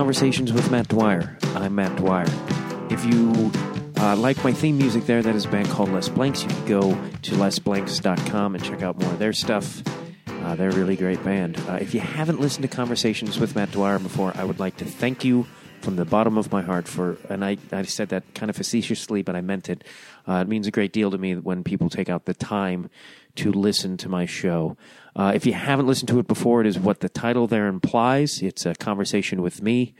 [0.00, 1.36] Conversations with Matt Dwyer.
[1.56, 2.24] I'm Matt Dwyer.
[2.88, 3.52] If you
[3.98, 6.42] uh, like my theme music there, that is a band called Les Blanks.
[6.42, 6.80] You can go
[7.20, 9.82] to lesblanks.com and check out more of their stuff.
[10.26, 11.58] Uh, they're a really great band.
[11.68, 14.86] Uh, if you haven't listened to Conversations with Matt Dwyer before, I would like to
[14.86, 15.46] thank you
[15.82, 19.20] from the bottom of my heart for, and I, I said that kind of facetiously,
[19.20, 19.84] but I meant it.
[20.26, 22.88] Uh, it means a great deal to me when people take out the time
[23.40, 24.76] to listen to my show.
[25.16, 28.42] Uh, if you haven't listened to it before, it is what the title there implies.
[28.42, 29.94] It's a conversation with me,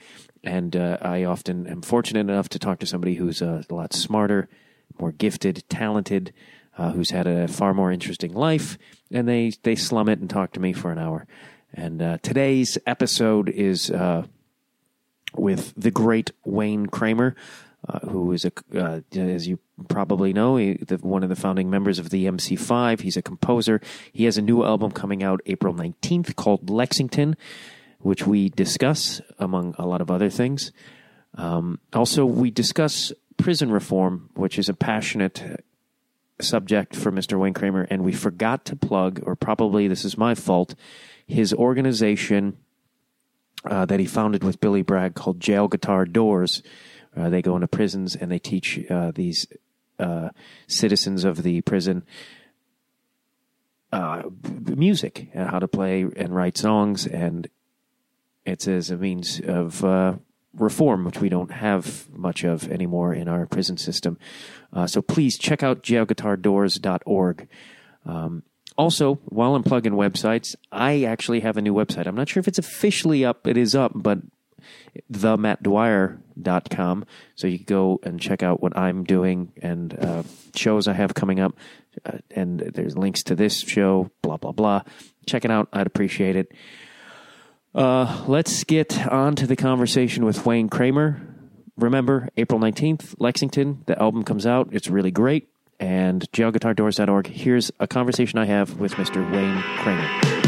[0.44, 3.94] and uh, I often am fortunate enough to talk to somebody who's uh, a lot
[3.94, 4.50] smarter,
[4.98, 6.34] more gifted, talented,
[6.76, 8.76] uh, who's had a far more interesting life,
[9.10, 11.26] and they they slum it and talk to me for an hour.
[11.72, 14.26] And uh, today's episode is uh,
[15.34, 17.34] with the great Wayne Kramer.
[17.88, 21.70] Uh, who is a, uh, as you probably know, he, the, one of the founding
[21.70, 23.00] members of the MC5.
[23.00, 23.80] He's a composer.
[24.12, 27.36] He has a new album coming out April 19th called Lexington,
[28.00, 30.72] which we discuss among a lot of other things.
[31.36, 35.64] Um, also, we discuss prison reform, which is a passionate
[36.40, 37.38] subject for Mr.
[37.38, 40.74] Wayne Kramer, and we forgot to plug, or probably this is my fault,
[41.26, 42.58] his organization
[43.64, 46.62] uh, that he founded with Billy Bragg called Jail Guitar Doors.
[47.16, 49.46] Uh, they go into prisons and they teach uh, these
[49.98, 50.30] uh,
[50.66, 52.04] citizens of the prison
[54.66, 57.48] music and how to play and write songs, and
[58.46, 59.82] it's as a means of
[60.54, 64.18] reform, which we don't have much of anymore in our prison system.
[64.72, 67.48] Uh, so please check out jailguitardoors.org.
[68.06, 68.42] Um,
[68.76, 72.06] also, while I'm plugging websites, I actually have a new website.
[72.06, 73.46] I'm not sure if it's officially up.
[73.46, 74.18] It is up, but
[75.12, 77.04] themattdwyer.com.
[77.34, 80.22] So you can go and check out what I'm doing and uh,
[80.54, 81.56] shows I have coming up.
[82.04, 84.82] Uh, and there's links to this show, blah, blah, blah.
[85.26, 85.68] Check it out.
[85.72, 86.52] I'd appreciate it.
[87.74, 91.22] Uh, let's get on to the conversation with Wayne Kramer.
[91.76, 94.68] Remember, April 19th, Lexington, the album comes out.
[94.72, 95.48] It's really great.
[95.78, 97.26] And jailguitardoors.org.
[97.28, 99.30] Here's a conversation I have with Mr.
[99.32, 100.39] Wayne Kramer.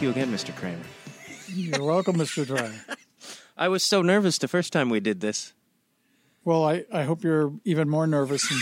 [0.00, 0.56] Thank you again, Mr.
[0.56, 0.80] Kramer.
[1.46, 2.46] You're welcome, Mr.
[2.46, 2.72] Dwyer.
[3.58, 5.52] I was so nervous the first time we did this.
[6.42, 8.60] Well, I, I hope you're even more nervous and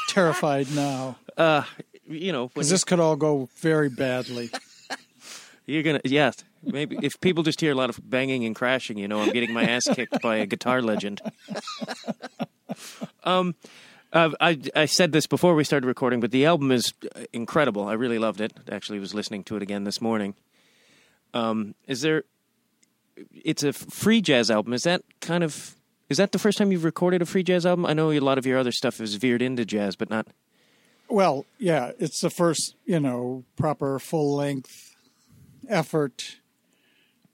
[0.08, 1.16] terrified now.
[1.38, 1.62] Uh,
[2.06, 4.50] you know, Because this could all go very badly.
[5.64, 9.08] you're gonna, yes, maybe if people just hear a lot of banging and crashing, you
[9.08, 11.22] know, I'm getting my ass kicked by a guitar legend.
[13.24, 13.54] Um,
[14.12, 16.92] uh, I I said this before we started recording, but the album is
[17.32, 17.88] incredible.
[17.88, 18.52] I really loved it.
[18.70, 20.34] Actually, was listening to it again this morning.
[21.38, 22.24] Um, is there?
[23.32, 24.72] It's a free jazz album.
[24.72, 25.76] Is that kind of?
[26.08, 27.84] Is that the first time you've recorded a free jazz album?
[27.84, 30.28] I know a lot of your other stuff has veered into jazz, but not.
[31.08, 34.96] Well, yeah, it's the first, you know, proper full length
[35.68, 36.36] effort.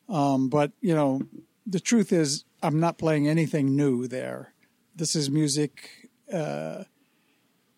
[0.09, 1.23] Um, but, you know,
[1.67, 4.55] the truth is, I'm not playing anything new there.
[4.95, 6.85] This is music uh,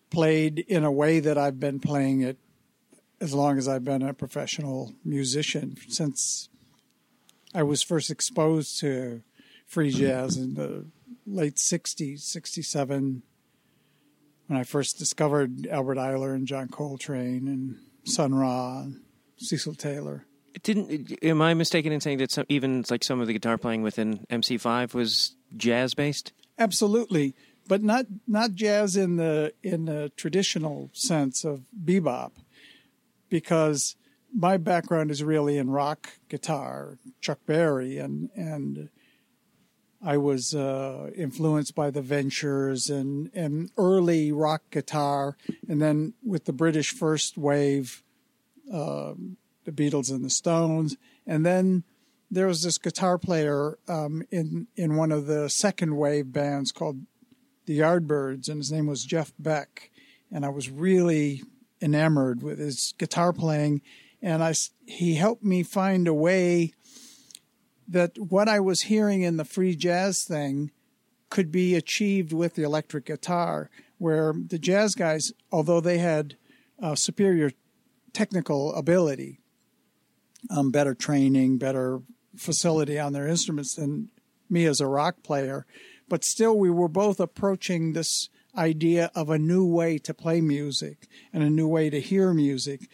[0.09, 2.37] played in a way that I've been playing it
[3.19, 6.49] as long as I've been a professional musician since
[7.53, 9.23] I was first exposed to
[9.65, 9.99] free mm-hmm.
[9.99, 10.85] jazz in the
[11.25, 13.23] late 60s, 67,
[14.47, 19.01] when I first discovered Albert Ayler and John Coltrane and Sun Ra and
[19.37, 20.25] Cecil Taylor.
[20.63, 23.83] Didn't am I mistaken in saying that some, even like some of the guitar playing
[23.83, 26.33] within MC5 was jazz based?
[26.57, 27.35] Absolutely,
[27.67, 32.31] but not not jazz in the in the traditional sense of bebop,
[33.29, 33.95] because
[34.33, 38.89] my background is really in rock guitar, Chuck Berry, and and
[40.01, 45.37] I was uh, influenced by the Ventures and and early rock guitar,
[45.67, 48.03] and then with the British first wave,
[48.71, 51.83] um, the Beatles and the Stones, and then
[52.29, 57.01] there was this guitar player um, in in one of the second wave bands called
[57.65, 59.89] the Yardbirds, and his name was Jeff Beck,
[60.31, 61.41] and I was really
[61.81, 63.81] enamored with his guitar playing,
[64.21, 64.53] and I
[64.85, 66.73] he helped me find a way
[67.87, 70.71] that what I was hearing in the free jazz thing
[71.29, 76.35] could be achieved with the electric guitar, where the jazz guys, although they had
[76.81, 77.51] uh, superior
[78.13, 79.39] technical ability,
[80.49, 82.01] um, better training, better
[82.35, 84.09] facility on their instruments than
[84.49, 85.65] me as a rock player,
[86.07, 91.07] but still we were both approaching this idea of a new way to play music
[91.31, 92.89] and a new way to hear music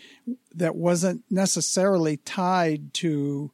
[0.54, 3.52] that wasn't necessarily tied to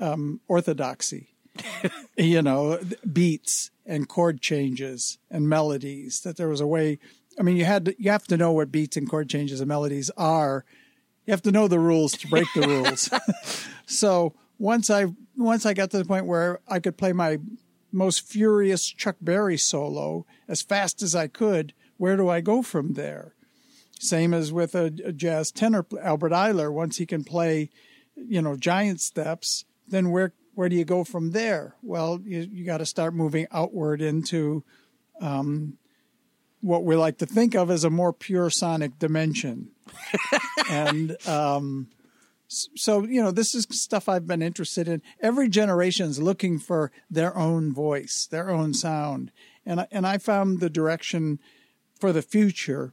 [0.00, 1.34] um, orthodoxy,
[2.16, 2.78] you know,
[3.10, 6.20] beats and chord changes and melodies.
[6.22, 6.98] That there was a way.
[7.38, 9.68] I mean, you had to, you have to know what beats and chord changes and
[9.68, 10.64] melodies are.
[11.26, 13.10] You have to know the rules to break the rules.
[13.86, 15.06] so once I
[15.36, 17.38] once I got to the point where I could play my
[17.92, 22.92] most furious Chuck Berry solo as fast as I could, where do I go from
[22.92, 23.34] there?
[23.98, 26.70] Same as with a, a jazz tenor, Albert Ayler.
[26.70, 27.70] Once he can play,
[28.14, 31.76] you know, giant steps, then where where do you go from there?
[31.82, 34.62] Well, you you got to start moving outward into
[35.22, 35.78] um,
[36.60, 39.70] what we like to think of as a more pure sonic dimension,
[40.70, 41.88] and um,
[42.76, 45.02] so you know this is stuff I've been interested in.
[45.20, 49.30] Every generation is looking for their own voice, their own sound,
[49.64, 51.38] and and I found the direction
[51.98, 52.92] for the future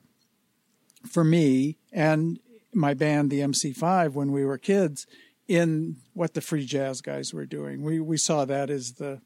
[1.08, 2.40] for me and
[2.74, 5.08] my band, the MC5, when we were kids,
[5.48, 7.82] in what the free jazz guys were doing.
[7.82, 9.22] We we saw that as the,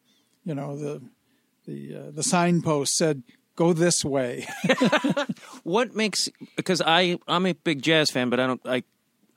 [0.45, 1.01] you know, the
[1.65, 3.23] the uh, the signpost said
[3.55, 4.47] go this way.
[5.63, 8.83] what makes because I I'm a big jazz fan, but I don't I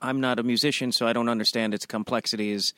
[0.01, 2.73] I'm not a musician, so I don't understand its complexities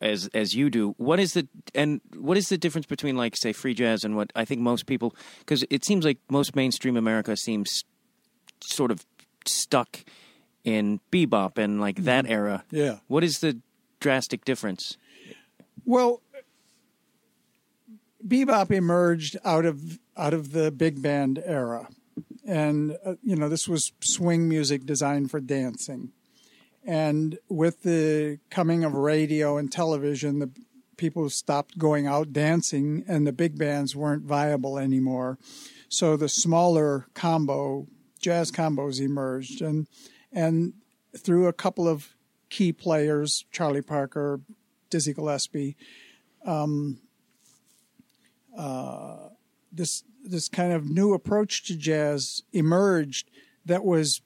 [0.00, 0.94] as as you do.
[0.98, 4.30] What is the and what is the difference between like say free jazz and what
[4.36, 7.84] I think most people because it seems like most mainstream America seems
[8.62, 9.06] sort of
[9.46, 10.04] stuck
[10.64, 12.32] in bebop and like that Mm-hmm.
[12.32, 12.64] era.
[12.70, 12.96] Yeah.
[13.06, 13.58] What is the
[14.00, 14.96] drastic difference?
[15.86, 16.20] Well,
[18.26, 21.88] bebop emerged out of out of the big band era,
[22.46, 26.12] and uh, you know this was swing music designed for dancing.
[26.88, 30.50] And with the coming of radio and television, the
[30.96, 35.38] people stopped going out dancing, and the big bands weren't viable anymore.
[35.90, 37.86] So the smaller combo
[38.18, 39.86] jazz combos emerged, and
[40.32, 40.72] and
[41.14, 42.14] through a couple of
[42.48, 44.40] key players, Charlie Parker,
[44.88, 45.76] Dizzy Gillespie,
[46.46, 47.00] um,
[48.56, 49.28] uh,
[49.70, 53.30] this this kind of new approach to jazz emerged
[53.66, 54.22] that was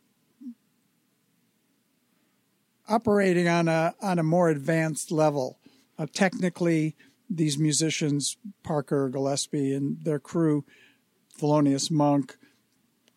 [2.89, 5.59] operating on a on a more advanced level.
[5.99, 6.97] Uh, technically,
[7.29, 10.65] these musicians, Parker, Gillespie, and their crew,
[11.39, 12.37] Thelonious Monk,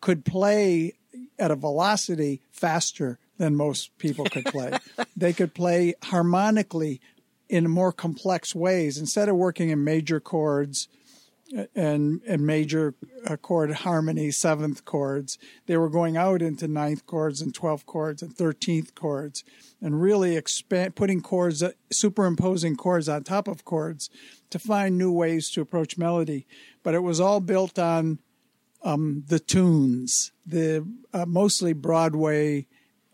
[0.00, 0.94] could play
[1.38, 4.78] at a velocity faster than most people could play.
[5.16, 7.00] they could play harmonically
[7.48, 10.88] in more complex ways instead of working in major chords
[11.74, 12.94] and and major
[13.26, 15.38] uh, chord harmony seventh chords.
[15.66, 19.44] They were going out into ninth chords and 12th chords and 13th chords
[19.80, 24.10] and really expand putting chords uh, superimposing chords on top of chords
[24.50, 26.46] to find new ways to approach melody.
[26.82, 28.18] But it was all built on
[28.82, 32.66] um, the tunes the uh, mostly broadway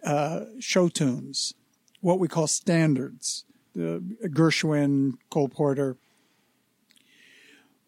[0.04, 1.54] uh, show tunes
[2.00, 3.44] what we call standards
[3.74, 5.96] the gershwin cole porter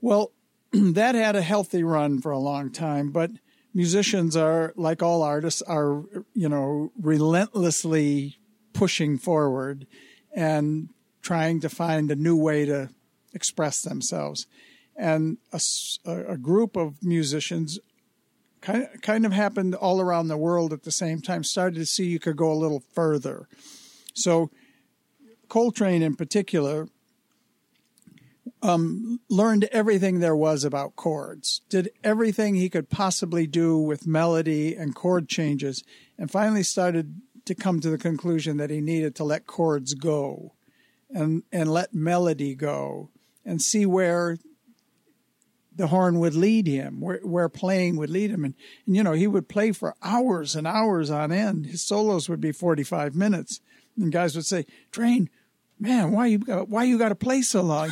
[0.05, 0.33] well,
[0.73, 3.31] that had a healthy run for a long time, but
[3.73, 6.05] musicians are like all artists are
[6.35, 8.37] you know relentlessly
[8.75, 9.87] pushing forward
[10.35, 10.91] and
[11.23, 12.91] trying to find a new way to
[13.33, 14.47] express themselves.
[14.95, 15.61] And a,
[16.07, 17.79] a group of musicians
[18.61, 21.87] kind of, kind of happened all around the world at the same time started to
[21.87, 23.49] see you could go a little further.
[24.13, 24.51] So
[25.49, 26.89] coltrane in particular
[28.65, 34.75] um, learned everything there was about chords, did everything he could possibly do with melody
[34.75, 35.85] and chord changes,
[36.19, 40.55] and finally started to come to the conclusion that he needed to let chords go
[41.11, 43.11] and, and let melody go
[43.45, 44.39] and see where
[45.77, 48.47] the horn would lead him, where, where playing would lead him.
[48.47, 48.55] And,
[48.87, 51.67] and, you know, he would play for hours and hours on end.
[51.67, 53.61] His solos would be 45 minutes.
[53.99, 55.29] And guys would say, Train,
[55.79, 57.91] man, why you why you got to play so long?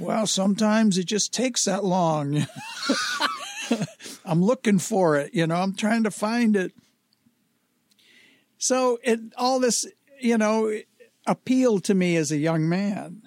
[0.00, 2.46] Well, sometimes it just takes that long.
[4.24, 6.72] I'm looking for it, you know, I'm trying to find it.
[8.58, 9.86] So it all this,
[10.20, 10.72] you know,
[11.26, 13.22] appealed to me as a young man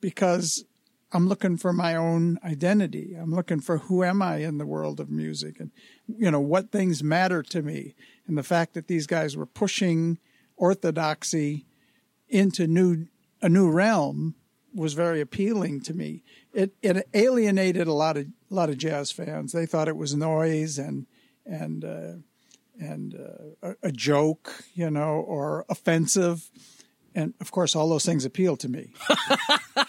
[0.00, 0.64] because
[1.12, 3.16] I'm looking for my own identity.
[3.18, 5.70] I'm looking for who am I in the world of music and
[6.06, 7.94] you know what things matter to me
[8.26, 10.18] and the fact that these guys were pushing
[10.56, 11.66] orthodoxy
[12.28, 13.06] into new
[13.40, 14.34] a new realm
[14.74, 16.22] was very appealing to me.
[16.52, 19.52] It it alienated a lot of a lot of jazz fans.
[19.52, 21.06] They thought it was noise and
[21.46, 22.12] and uh,
[22.80, 26.50] and uh, a, a joke, you know, or offensive.
[27.14, 28.92] And of course, all those things appeal to me.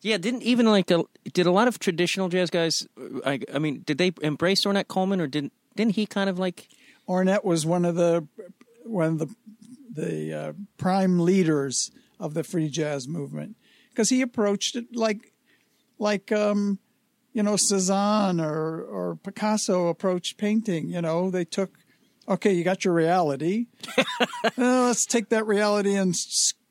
[0.00, 2.86] Yeah, didn't even like the, did a lot of traditional jazz guys?
[3.24, 6.68] I, I mean, did they embrace Ornette Coleman, or didn't didn't he kind of like?
[7.08, 8.26] Ornette was one of the
[8.84, 9.34] one of the
[9.90, 13.56] the uh, prime leaders of the free jazz movement
[13.94, 15.32] because he approached it like
[15.98, 16.78] like um,
[17.32, 20.88] you know Cezanne or or Picasso approached painting.
[20.88, 21.78] You know, they took
[22.28, 23.66] okay, you got your reality.
[23.98, 26.14] uh, let's take that reality and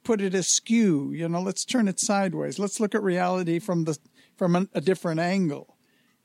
[0.03, 1.11] put it askew.
[1.11, 2.59] You know, let's turn it sideways.
[2.59, 3.97] Let's look at reality from the
[4.35, 5.77] from a, a different angle,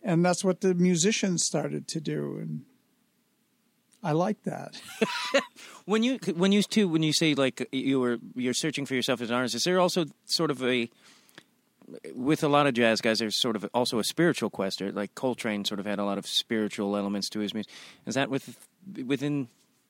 [0.03, 2.39] and that's what the musicians started to do.
[2.41, 2.63] And
[4.03, 4.81] I like that.
[5.85, 9.23] When you when you too when you say like you were you're searching for yourself
[9.23, 10.91] as an artist, is there also sort of a
[12.15, 14.83] with a lot of jazz guys, there's sort of also a spiritual quest.
[14.83, 17.73] Or like Coltrane sort of had a lot of spiritual elements to his music.
[18.07, 18.67] Is that with
[19.07, 19.49] within?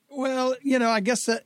[0.09, 1.43] Well, you know, I guess that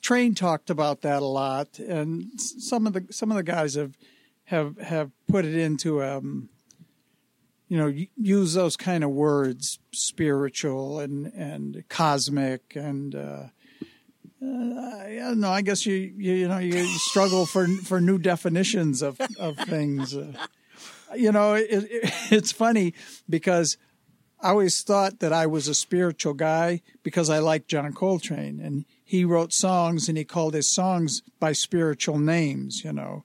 [0.00, 3.96] Train talked about that a lot, and some of the some of the guys have
[4.44, 6.48] have have put it into um,
[7.68, 13.44] you know, use those kind of words, spiritual and and cosmic, and uh,
[14.42, 15.34] uh, I.
[15.44, 20.16] I guess you you, you know you struggle for for new definitions of of things.
[20.16, 20.32] Uh,
[21.16, 22.94] you know, it, it, it's funny
[23.28, 23.76] because
[24.40, 28.84] I always thought that I was a spiritual guy because I liked John Coltrane and
[29.02, 33.24] he wrote songs and he called his songs by spiritual names, you know.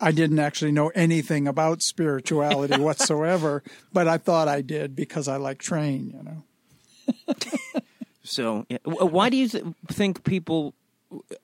[0.00, 3.62] I didn't actually know anything about spirituality whatsoever,
[3.92, 7.82] but I thought I did because I like Train, you know.
[8.28, 8.78] So, yeah.
[8.84, 10.74] Why do you th- think people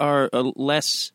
[0.00, 1.12] are uh, less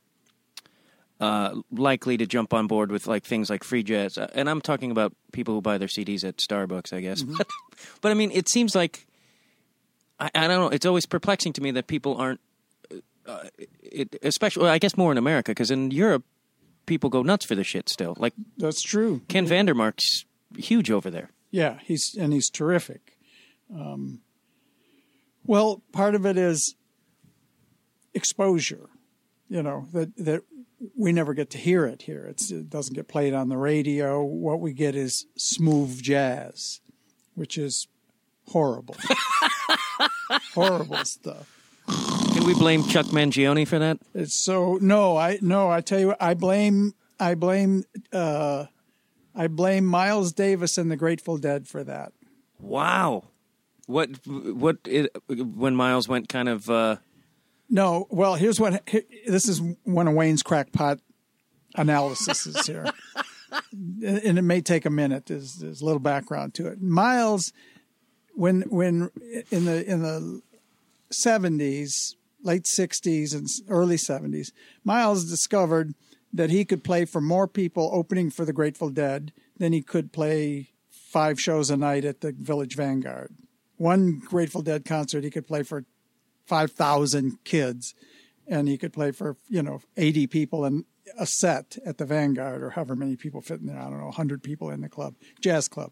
[1.20, 4.18] uh, likely to jump on board with like things like free jazz?
[4.18, 7.22] Uh, And I'm talking about people who buy their CDs at Starbucks, I guess.
[8.02, 9.06] but I mean, it seems like
[10.22, 10.70] I, I don't know.
[10.70, 12.40] It's always perplexing to me that people aren't,
[13.26, 13.44] uh,
[13.84, 16.24] it, especially well, I guess more in America because in Europe
[16.88, 18.16] people go nuts for this shit still.
[18.18, 19.22] Like That's true.
[19.28, 20.26] Ken Vandermark's
[20.58, 21.30] huge over there.
[21.52, 23.18] Yeah, he's and he's terrific.
[23.74, 24.22] Um,
[25.46, 26.76] well, part of it is
[28.16, 28.90] exposure.
[29.48, 30.42] You know that that
[30.96, 32.26] we never get to hear it here.
[32.26, 34.24] It's, it doesn't get played on the radio.
[34.24, 36.82] What we get is smooth jazz,
[37.34, 37.88] which is
[38.50, 38.96] horrible,
[40.54, 41.57] horrible stuff.
[42.48, 44.00] We blame Chuck Mangione for that?
[44.14, 48.68] It's so no, I no, I tell you, what, I blame, I blame, uh,
[49.36, 52.14] I blame Miles Davis and the Grateful Dead for that.
[52.58, 53.26] Wow.
[53.86, 56.96] What what it, when Miles went kind of uh,
[57.70, 58.82] No, well, here's what
[59.28, 61.00] this is one of Wayne's crackpot
[61.76, 62.86] analyses here,
[63.74, 65.26] and it may take a minute.
[65.26, 66.82] There's, there's a little background to it.
[66.82, 67.52] Miles,
[68.36, 69.12] when when
[69.52, 70.42] in the in the
[71.12, 74.52] seventies, late sixties and early seventies,
[74.84, 75.94] Miles discovered
[76.34, 80.12] that he could play for more people opening for the Grateful Dead than he could
[80.12, 83.34] play five shows a night at the Village Vanguard.
[83.78, 85.86] One Grateful Dead concert he could play for
[86.46, 87.94] 5,000 kids
[88.48, 90.86] and he could play for, you know, 80 people in
[91.18, 93.80] a set at the Vanguard or however many people fit in there.
[93.80, 95.92] I don't know, 100 people in the club, jazz club.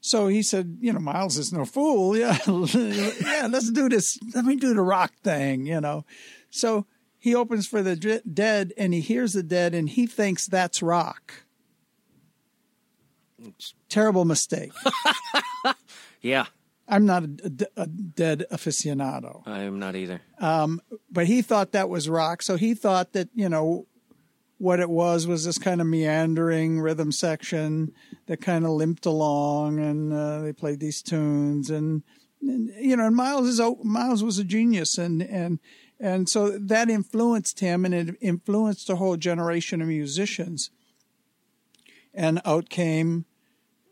[0.00, 2.16] So he said, you know, Miles is no fool.
[2.16, 4.18] Yeah, yeah, let's do this.
[4.34, 6.04] Let me do the rock thing, you know.
[6.50, 6.86] So
[7.18, 7.96] he opens for the
[8.32, 11.44] Dead and he hears the Dead and he thinks that's rock.
[13.88, 14.72] Terrible mistake.
[16.20, 16.46] yeah.
[16.88, 17.28] I'm not a,
[17.76, 19.42] a- a Dead aficionado.
[19.46, 20.22] I am not either.
[20.40, 22.42] Um, but he thought that was rock.
[22.42, 23.86] So he thought that, you know,
[24.58, 27.92] what it was was this kind of meandering rhythm section
[28.26, 32.02] that kind of limped along and uh, they played these tunes and,
[32.42, 35.58] and you know, and Miles is Miles was a genius and and
[36.00, 40.70] and so that influenced him and it influenced a whole generation of musicians.
[42.14, 43.26] And out came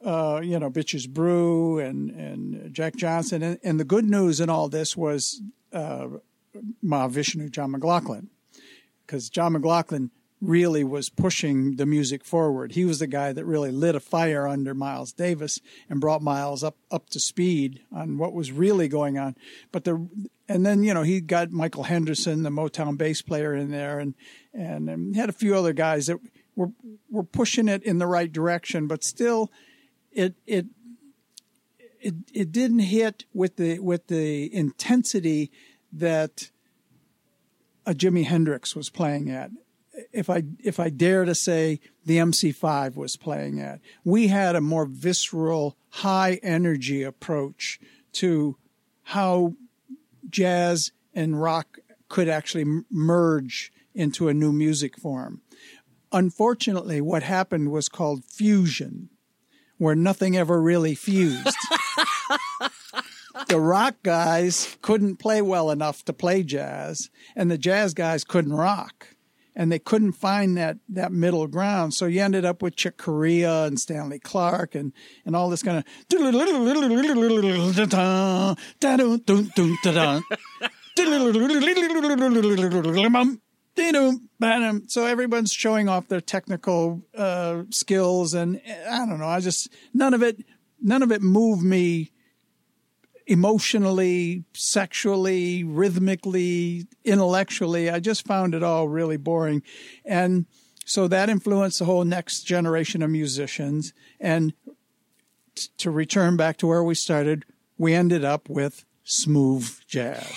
[0.05, 3.43] uh, you know, Bitches Brew and, and Jack Johnson.
[3.43, 5.43] And, and the good news in all this was
[5.73, 6.07] uh,
[6.85, 8.29] Mahavishnu, John McLaughlin,
[9.05, 12.73] because John McLaughlin really was pushing the music forward.
[12.73, 16.63] He was the guy that really lit a fire under Miles Davis and brought Miles
[16.63, 19.35] up up to speed on what was really going on.
[19.73, 20.09] But the
[20.49, 24.15] and then you know he got Michael Henderson, the Motown bass player, in there, and
[24.53, 26.19] and, um, and had a few other guys that
[26.55, 26.71] were
[27.11, 29.51] were pushing it in the right direction, but still,
[30.13, 30.67] it it
[32.01, 35.51] it it didn't hit with the with the intensity
[35.93, 36.51] that
[37.87, 39.51] a Jimi Hendrix was playing at.
[40.13, 44.61] If I if I dare to say the MC5 was playing at, we had a
[44.61, 47.81] more visceral, high energy approach
[48.13, 48.57] to
[49.05, 49.55] how
[50.29, 55.41] jazz and rock could actually merge into a new music form.
[56.13, 59.09] Unfortunately, what happened was called fusion,
[59.79, 61.57] where nothing ever really fused.
[63.49, 68.53] the rock guys couldn't play well enough to play jazz, and the jazz guys couldn't
[68.53, 69.16] rock.
[69.57, 71.95] And they couldn't find that that middle ground.
[71.95, 74.93] So you ended up with Chick Corea and Stanley Clarke and
[75.25, 75.85] and all this kind of
[84.89, 89.29] so everyone's showing off their technical uh, skills and I don't know.
[89.29, 90.45] I just none of it
[90.81, 92.13] none of it moved me
[93.27, 97.91] emotionally, sexually, rhythmically, intellectually.
[97.91, 99.63] I just found it all really boring.
[100.05, 100.47] And
[100.85, 103.93] so that influenced the whole next generation of musicians.
[104.21, 104.55] And
[105.55, 107.45] t- to return back to where we started,
[107.77, 110.33] we ended up with smooth jazz,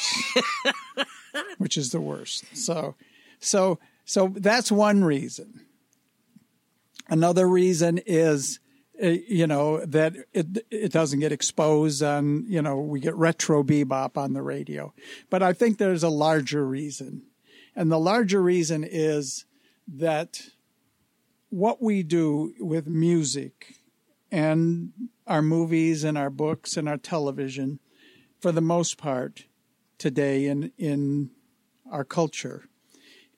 [1.57, 2.45] which is the worst.
[2.57, 2.95] So,
[3.39, 5.65] so, so that's one reason.
[7.07, 8.59] Another reason is
[8.99, 14.17] you know that it it doesn't get exposed on you know we get retro bebop
[14.17, 14.93] on the radio.
[15.29, 17.23] But i think there's a larger reason.
[17.75, 19.45] And the larger reason is
[19.87, 20.41] that
[21.49, 23.75] what we do with music
[24.31, 24.91] and
[25.25, 27.79] our movies and our books and our television
[28.39, 29.45] for the most part
[29.97, 31.31] today in in
[31.91, 32.65] our culture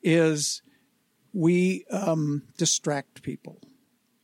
[0.03, 0.61] is
[1.33, 3.61] we um, distract people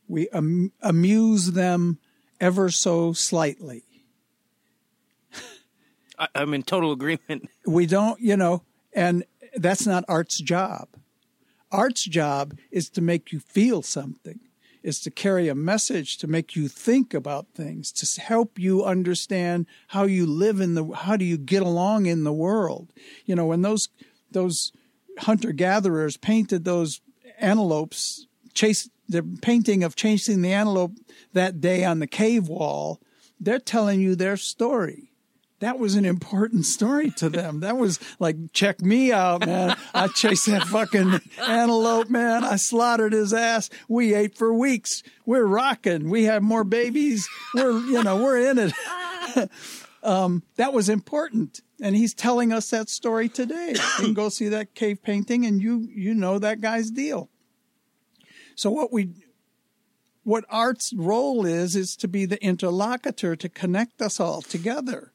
[0.08, 1.98] we am- amuse them
[2.40, 3.84] ever so slightly.
[6.18, 7.48] I, I'm in total agreement.
[7.66, 8.62] We don't, you know,
[8.94, 9.24] and
[9.54, 10.88] that's not art's job.
[11.70, 14.40] Art's job is to make you feel something,
[14.82, 19.66] is to carry a message, to make you think about things, to help you understand
[19.88, 22.90] how you live in the, how do you get along in the world.
[23.26, 23.90] You know, when those,
[24.30, 24.72] those
[25.18, 27.02] hunter gatherers painted those
[27.38, 30.92] antelopes, chase, the painting of chasing the antelope
[31.32, 33.00] that day on the cave wall,
[33.40, 35.08] they're telling you their story.
[35.60, 37.60] That was an important story to them.
[37.60, 39.76] That was like, check me out, man.
[39.92, 42.44] I chased that fucking antelope, man.
[42.44, 43.68] I slaughtered his ass.
[43.88, 45.02] We ate for weeks.
[45.26, 46.10] We're rocking.
[46.10, 47.28] We have more babies.
[47.54, 49.50] We're, you know, we're in it.
[50.04, 51.60] um, that was important.
[51.80, 53.70] And he's telling us that story today.
[53.70, 57.30] You can go see that cave painting and you, you know that guy's deal.
[58.58, 59.10] So what we
[60.24, 65.12] what art's role is is to be the interlocutor to connect us all together.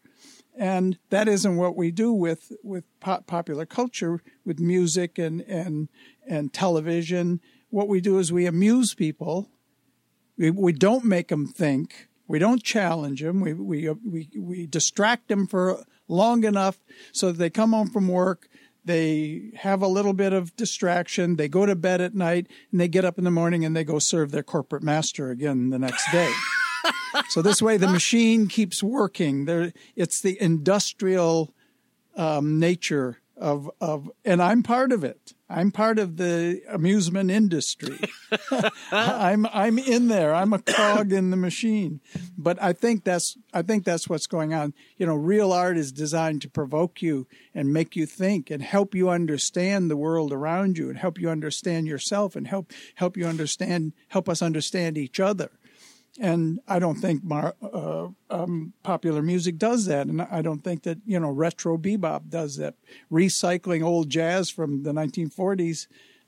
[0.57, 5.89] And that isn't what we do with with pop- popular culture, with music and and
[6.25, 7.41] and television.
[7.69, 9.49] What we do is we amuse people.
[10.37, 12.07] We we don't make them think.
[12.27, 13.41] We don't challenge them.
[13.41, 16.77] We we we we distract them for long enough
[17.11, 18.47] so that they come home from work
[18.85, 21.37] they have a little bit of distraction.
[21.37, 23.83] They go to bed at night and they get up in the morning and they
[23.83, 26.31] go serve their corporate master again the next day.
[27.29, 29.45] so this way the machine keeps working.
[29.45, 31.53] There, it's the industrial
[32.15, 35.33] um, nature of of and I'm part of it.
[35.49, 37.99] I'm part of the amusement industry.
[38.91, 40.33] I'm I'm in there.
[40.33, 42.01] I'm a cog in the machine.
[42.37, 44.73] But I think that's I think that's what's going on.
[44.97, 48.95] You know, real art is designed to provoke you and make you think and help
[48.95, 53.25] you understand the world around you and help you understand yourself and help help you
[53.25, 55.51] understand help us understand each other
[56.19, 60.83] and I don't think mar, uh, um, popular music does that, and I don't think
[60.83, 62.75] that you know retro bebop does that.
[63.11, 65.87] Recycling old jazz from the 1940s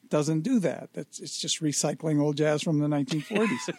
[0.09, 0.89] doesn't do that.
[0.93, 3.75] It's, it's just recycling old jazz from the 1940s.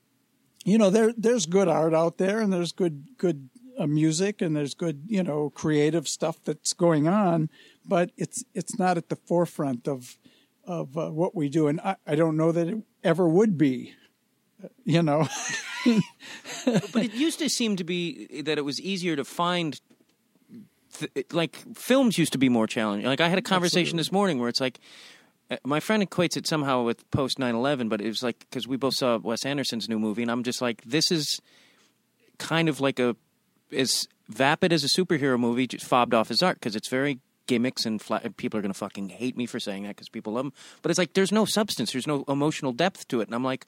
[0.64, 4.56] you know, there there's good art out there, and there's good good uh, music, and
[4.56, 7.50] there's good you know creative stuff that's going on,
[7.84, 10.18] but it's it's not at the forefront of
[10.64, 13.94] of uh, what we do, and I, I don't know that it ever would be
[14.84, 15.28] you know.
[16.92, 19.80] but it used to seem to be that it was easier to find.
[20.98, 23.06] Th- like films used to be more challenging.
[23.06, 24.00] Like I had a conversation Absolutely.
[24.00, 24.78] this morning where it's like
[25.52, 28.76] uh, my friend equates it somehow with post 9-11 but it was like because we
[28.76, 31.40] both saw wes anderson's new movie and i'm just like this is
[32.38, 33.14] kind of like a
[33.76, 37.84] as vapid as a superhero movie just fobbed off his art because it's very gimmicks
[37.84, 40.44] and flat, people are going to fucking hate me for saying that because people love
[40.44, 43.44] them but it's like there's no substance there's no emotional depth to it and i'm
[43.44, 43.66] like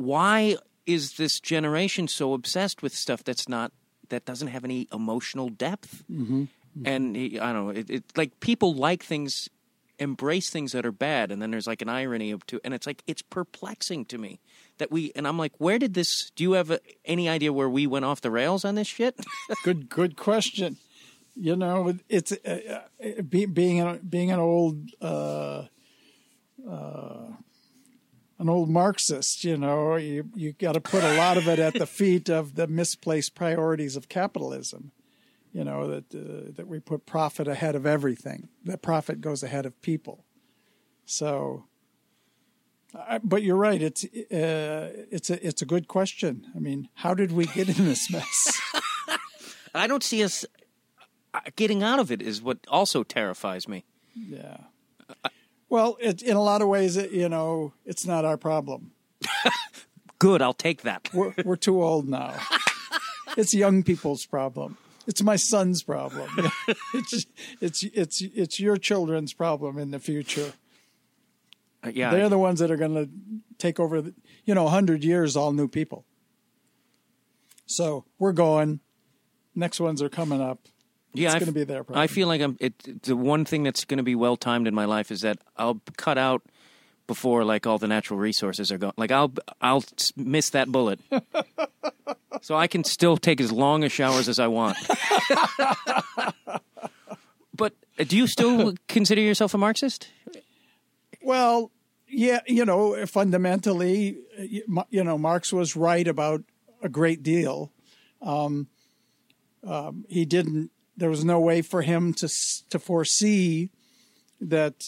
[0.00, 3.72] why is this generation so obsessed with stuff that's not
[4.08, 6.04] that doesn't have any emotional depth?
[6.10, 6.44] Mm-hmm.
[6.78, 6.86] Mm-hmm.
[6.86, 9.48] And I don't know, it, it, like people like things,
[9.98, 12.86] embrace things that are bad, and then there's like an irony of two, and it's
[12.86, 14.40] like it's perplexing to me
[14.78, 15.12] that we.
[15.16, 16.30] And I'm like, where did this?
[16.36, 19.18] Do you have a, any idea where we went off the rails on this shit?
[19.64, 20.76] good, good question.
[21.34, 24.90] You know, it's uh, uh, being a, being an old.
[25.00, 25.64] Uh,
[26.68, 27.32] uh,
[28.40, 31.74] an old Marxist, you know, you you got to put a lot of it at
[31.74, 34.92] the feet of the misplaced priorities of capitalism.
[35.52, 38.48] You know that uh, that we put profit ahead of everything.
[38.64, 40.24] That profit goes ahead of people.
[41.04, 41.64] So,
[42.94, 43.82] I, but you're right.
[43.82, 46.46] It's uh, it's a it's a good question.
[46.56, 48.60] I mean, how did we get in this mess?
[49.74, 50.46] I don't see us
[51.34, 52.22] uh, getting out of it.
[52.22, 53.84] Is what also terrifies me.
[54.14, 54.56] yeah.
[55.70, 58.90] Well, it, in a lot of ways, it, you know, it's not our problem.
[60.18, 61.08] Good, I'll take that.
[61.14, 62.34] We're we're too old now.
[63.36, 64.76] it's young people's problem.
[65.06, 66.28] It's my son's problem.
[66.94, 67.26] it's
[67.60, 70.52] it's it's it's your children's problem in the future.
[71.82, 73.08] Uh, yeah, They're the ones that are going to
[73.56, 74.02] take over.
[74.02, 76.04] The, you know, hundred years, all new people.
[77.66, 78.80] So we're going.
[79.54, 80.66] Next ones are coming up.
[81.12, 81.28] Yeah.
[81.28, 82.02] it's I gonna be their problem.
[82.02, 82.56] I feel like I'm.
[82.60, 85.38] It, the one thing that's going to be well timed in my life is that
[85.56, 86.42] I'll cut out
[87.06, 88.92] before like all the natural resources are gone.
[88.96, 89.84] Like I'll I'll
[90.16, 91.00] miss that bullet,
[92.42, 94.76] so I can still take as long a showers as I want.
[97.54, 100.08] but uh, do you still consider yourself a Marxist?
[101.20, 101.72] Well,
[102.08, 106.44] yeah, you know, fundamentally, you you know, Marx was right about
[106.82, 107.72] a great deal.
[108.22, 108.68] Um,
[109.66, 110.70] um, he didn't.
[111.00, 112.28] There was no way for him to
[112.68, 113.70] to foresee
[114.38, 114.86] that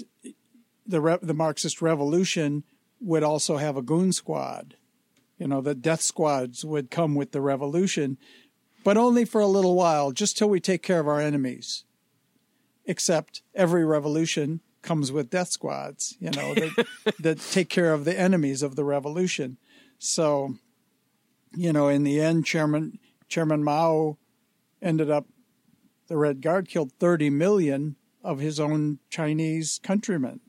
[0.87, 2.65] the re- the Marxist revolution
[3.01, 4.77] would also have a goon squad.
[5.39, 8.19] You know, the death squads would come with the revolution,
[8.85, 11.85] but only for a little while, just till we take care of our enemies.
[12.85, 16.87] Except every revolution comes with death squads, you know, that,
[17.21, 19.57] that take care of the enemies of the revolution.
[19.99, 20.57] So,
[21.55, 22.99] you know, in the end, Chairman
[23.29, 24.19] Chairman Mao
[24.83, 25.27] ended up
[26.09, 30.41] the Red Guard killed 30 million of his own Chinese countrymen.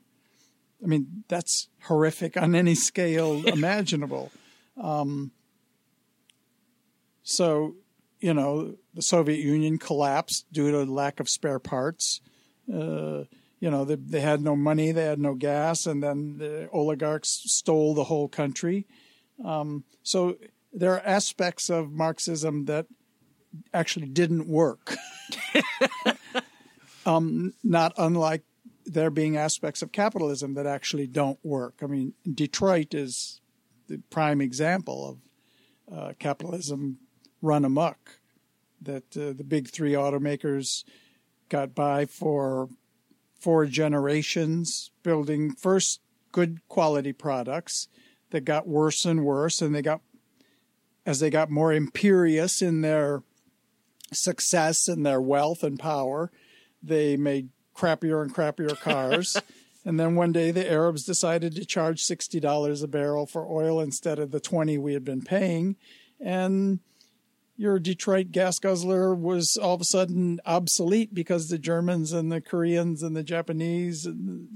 [0.82, 4.30] I mean, that's horrific on any scale imaginable.
[4.80, 5.32] Um,
[7.22, 7.76] so,
[8.20, 12.20] you know, the Soviet Union collapsed due to lack of spare parts.
[12.72, 13.24] Uh,
[13.60, 17.42] you know, they, they had no money, they had no gas, and then the oligarchs
[17.46, 18.86] stole the whole country.
[19.42, 20.36] Um, so
[20.72, 22.86] there are aspects of Marxism that
[23.72, 24.96] actually didn't work.
[27.06, 28.42] um, not unlike
[28.86, 31.74] there being aspects of capitalism that actually don't work.
[31.82, 33.40] I mean, Detroit is
[33.88, 35.20] the prime example
[35.88, 36.98] of uh, capitalism
[37.42, 38.18] run amok.
[38.82, 40.84] That uh, the big three automakers
[41.48, 42.68] got by for
[43.40, 46.00] four generations, building first
[46.32, 47.88] good quality products
[48.30, 50.00] that got worse and worse, and they got
[51.06, 53.22] as they got more imperious in their
[54.12, 56.30] success and their wealth and power,
[56.82, 59.36] they made crappier and crappier cars.
[59.84, 64.18] and then one day the Arabs decided to charge $60 a barrel for oil instead
[64.18, 65.76] of the 20 we had been paying.
[66.20, 66.80] And
[67.56, 72.40] your Detroit gas guzzler was all of a sudden obsolete because the Germans and the
[72.40, 74.08] Koreans and the Japanese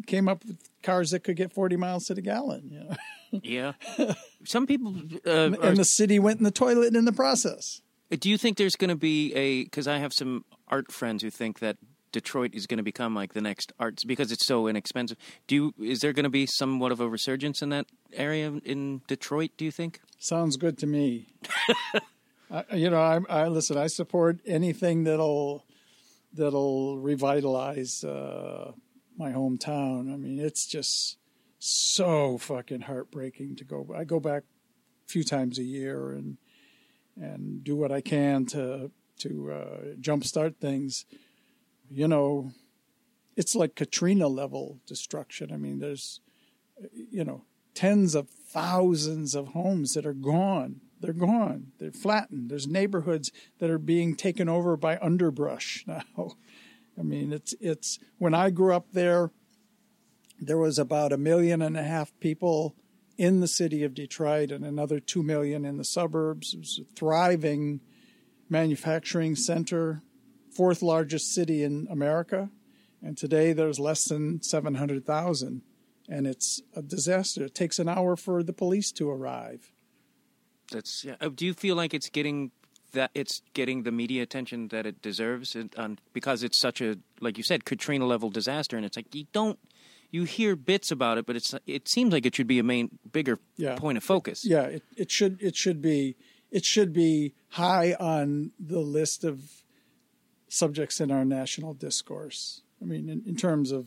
[0.07, 2.69] came up with cars that could get 40 miles to the gallon.
[2.71, 2.97] You know?
[3.43, 3.73] Yeah.
[4.45, 4.97] Some people.
[5.27, 7.83] Uh, are, and the city went in the toilet in the process.
[8.11, 9.65] Do you think there's going to be a?
[9.65, 11.77] Because I have some art friends who think that
[12.13, 15.19] Detroit is going to become like the next arts because it's so inexpensive.
[15.47, 15.75] Do you?
[15.79, 19.51] Is there going to be somewhat of a resurgence in that area in Detroit?
[19.57, 20.01] Do you think?
[20.19, 21.29] Sounds good to me.
[22.75, 23.77] You know, I, I listen.
[23.77, 25.67] I support anything that'll
[26.33, 28.73] that'll revitalize uh,
[29.19, 30.11] my hometown.
[30.13, 31.19] I mean, it's just
[31.59, 33.95] so fucking heartbreaking to go.
[33.95, 34.45] I go back
[35.07, 36.39] a few times a year and
[37.21, 41.05] and do what I can to to uh, jumpstart things.
[41.91, 42.53] You know,
[43.37, 45.53] it's like Katrina level destruction.
[45.53, 46.21] I mean, there's
[46.93, 50.81] you know tens of thousands of homes that are gone.
[51.01, 51.69] They're gone.
[51.79, 52.51] They're flattened.
[52.51, 56.37] There's neighborhoods that are being taken over by underbrush now.
[56.99, 59.31] I mean, it's it's when I grew up there,
[60.41, 62.75] there was about a million and a half people
[63.19, 66.55] in the city of Detroit and another two million in the suburbs.
[66.55, 67.81] It was a thriving
[68.49, 70.03] manufacturing center,
[70.51, 72.49] fourth largest city in America,
[73.03, 75.63] and today there's less than seven hundred thousand
[76.09, 77.45] and it's a disaster.
[77.45, 79.73] It takes an hour for the police to arrive.
[80.73, 81.05] That's.
[81.05, 81.17] Yeah.
[81.21, 82.51] Uh, Do you feel like it's getting
[82.93, 86.97] that it's getting the media attention that it deserves, and, um, because it's such a
[87.21, 89.59] like you said Katrina level disaster, and it's like you don't.
[90.11, 92.99] You hear bits about it, but it's it seems like it should be a main
[93.13, 93.77] bigger Yeah.
[93.77, 94.45] point of focus.
[94.45, 96.17] Yeah, it, it should it should be
[96.51, 99.63] it should be high on the list of
[100.49, 102.63] subjects in our national discourse.
[102.81, 103.87] I mean, in, in terms of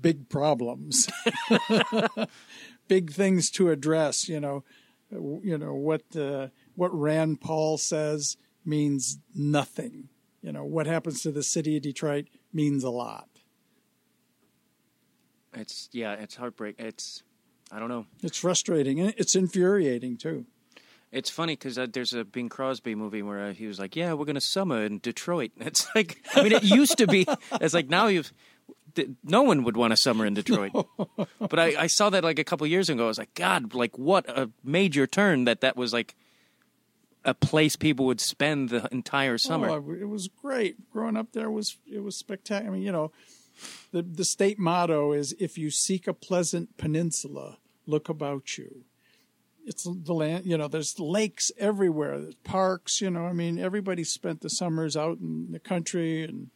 [0.00, 1.08] big problems,
[2.88, 4.28] big things to address.
[4.28, 4.64] You know,
[5.10, 10.08] you know what uh, what Rand Paul says means nothing.
[10.42, 13.28] You know what happens to the city of Detroit means a lot.
[15.56, 16.76] It's yeah, it's heartbreak.
[16.78, 17.22] It's
[17.72, 18.06] I don't know.
[18.22, 20.46] It's frustrating and it's infuriating too.
[21.12, 24.12] It's funny because uh, there's a Bing Crosby movie where uh, he was like, "Yeah,
[24.12, 27.26] we're gonna summer in Detroit." It's like, I mean, it used to be.
[27.60, 28.32] It's like now you've.
[29.22, 30.72] No one would want a summer in Detroit,
[31.38, 33.04] but I, I saw that like a couple years ago.
[33.04, 36.14] I was like, God, like what a major turn that that was like
[37.22, 39.68] a place people would spend the entire summer.
[39.68, 40.90] Oh, it was great.
[40.90, 42.70] Growing up there was it was spectacular.
[42.70, 43.12] I mean, you know,
[43.92, 48.84] the the state motto is if you seek a pleasant peninsula, look about you.
[49.64, 54.04] It's the land, you know, there's lakes everywhere, there's parks, you know, I mean, everybody
[54.04, 56.50] spent the summers out in the country and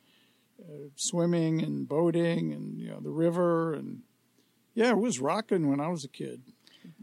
[0.61, 3.75] uh, swimming and boating and, you know, the river.
[3.75, 4.03] And
[4.75, 6.43] yeah, it was rocking when I was a kid.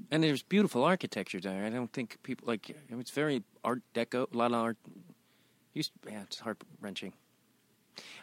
[0.09, 1.65] And there's beautiful architecture there.
[1.65, 4.33] I don't think people like it's very Art Deco.
[4.33, 4.77] A lot of art.
[5.73, 7.13] Used, yeah, it's heart wrenching.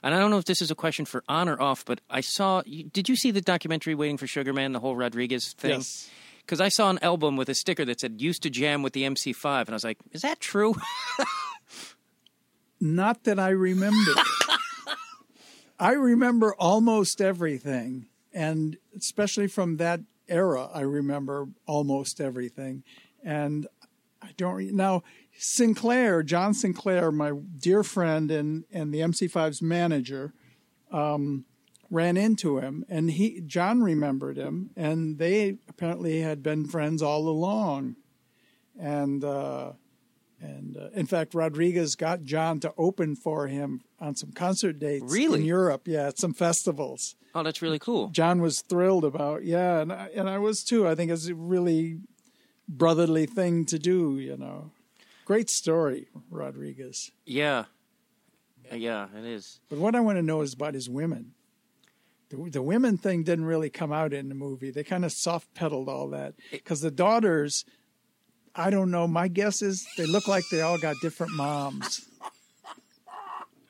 [0.03, 2.21] And I don't know if this is a question for on or off, but I
[2.21, 2.63] saw.
[2.63, 4.73] Did you see the documentary "Waiting for Sugar Man"?
[4.73, 5.71] The whole Rodriguez thing.
[5.73, 6.11] Yes.
[6.41, 9.03] Because I saw an album with a sticker that said "Used to jam with the
[9.03, 10.75] MC5," and I was like, "Is that true?"
[12.81, 14.13] Not that I remember.
[15.79, 22.85] I remember almost everything, and especially from that era, I remember almost everything.
[23.23, 23.67] And
[24.23, 25.03] I don't re- now
[25.37, 30.33] Sinclair, John Sinclair, my dear friend and and the MC5's manager,
[30.91, 31.45] um,
[31.91, 37.29] ran into him, and he John remembered him, and they apparently had been friends all
[37.29, 37.97] along,
[38.79, 39.25] and.
[39.25, 39.73] Uh,
[40.41, 45.11] and uh, in fact, Rodriguez got John to open for him on some concert dates
[45.11, 45.41] Really?
[45.41, 45.89] in Europe.
[45.89, 47.15] Yeah, at some festivals.
[47.35, 48.09] oh, that's really cool.
[48.09, 49.45] John was thrilled about.
[49.45, 50.87] Yeah, and I, and I was too.
[50.87, 52.01] I think it's a really
[52.69, 54.19] brotherly thing to do.
[54.19, 54.73] You know,
[55.25, 57.11] great story, Rodriguez.
[57.25, 57.65] Yeah,
[58.71, 59.61] Uh, yeah, it is.
[59.69, 61.33] But what I want to know is about his women.
[62.31, 64.71] The, the women thing didn't really come out in the movie.
[64.71, 67.65] They kind of soft pedaled all that because the daughters,
[68.55, 69.07] I don't know.
[69.07, 72.07] My guess is they look like they all got different moms,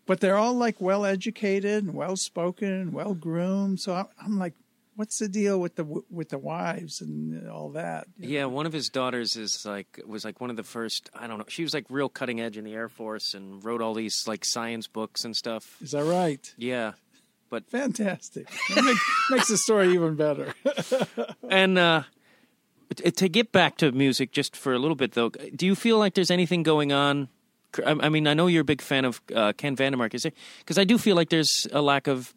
[0.07, 3.81] but they're all like well educated and well spoken and well groomed.
[3.81, 4.55] So I'm, I'm like,
[4.97, 8.07] what's the deal with the with the wives and all that?
[8.19, 11.11] Yeah, one of his daughters is like was like one of the first.
[11.15, 11.45] I don't know.
[11.49, 14.45] She was like real cutting edge in the Air Force and wrote all these like
[14.45, 15.77] science books and stuff.
[15.81, 16.55] Is that right?
[16.57, 16.93] Yeah,
[17.51, 18.49] but Fantastic.
[18.75, 18.97] Make,
[19.31, 20.55] makes the story even better.
[21.49, 22.03] and uh,
[22.97, 26.15] to get back to music just for a little bit though, do you feel like
[26.15, 27.29] there's anything going on?
[27.85, 30.15] I I mean, I know you're a big fan of uh, Ken Vandermark.
[30.15, 30.33] Is there?
[30.59, 32.35] Because I do feel like there's a lack of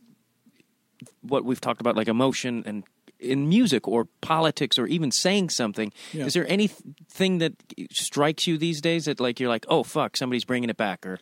[1.22, 2.84] what we've talked about, like emotion and
[3.20, 5.92] in music or politics or even saying something.
[6.14, 6.26] Yeah.
[6.26, 7.54] Is there anything that
[7.92, 11.20] strikes you these days that like you're like, oh fuck, somebody's bringing it back, or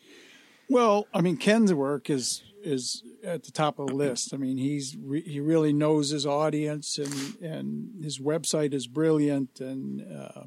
[0.69, 4.33] Well, I mean, Ken's work is is at the top of the list.
[4.33, 9.59] I mean, he's re- he really knows his audience, and and his website is brilliant,
[9.59, 10.43] and uh,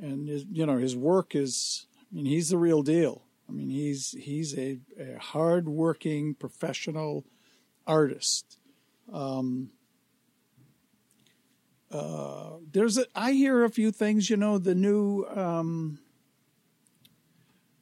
[0.00, 1.86] and his, you know his work is.
[2.10, 3.22] I mean, he's the real deal.
[3.48, 7.24] I mean, he's he's a, a hard-working professional
[7.86, 8.58] artist.
[9.12, 9.70] Um,
[11.90, 14.30] uh, there's a, I hear a few things.
[14.30, 15.98] You know, the new um,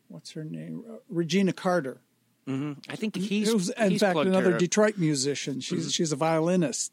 [0.08, 2.00] what's her name, Uh, Regina Carter.
[2.48, 4.58] I think he's was, in he's fact, another her.
[4.58, 5.60] Detroit musician.
[5.60, 5.88] She's Mm-hmm.
[5.90, 6.92] she's a violinist,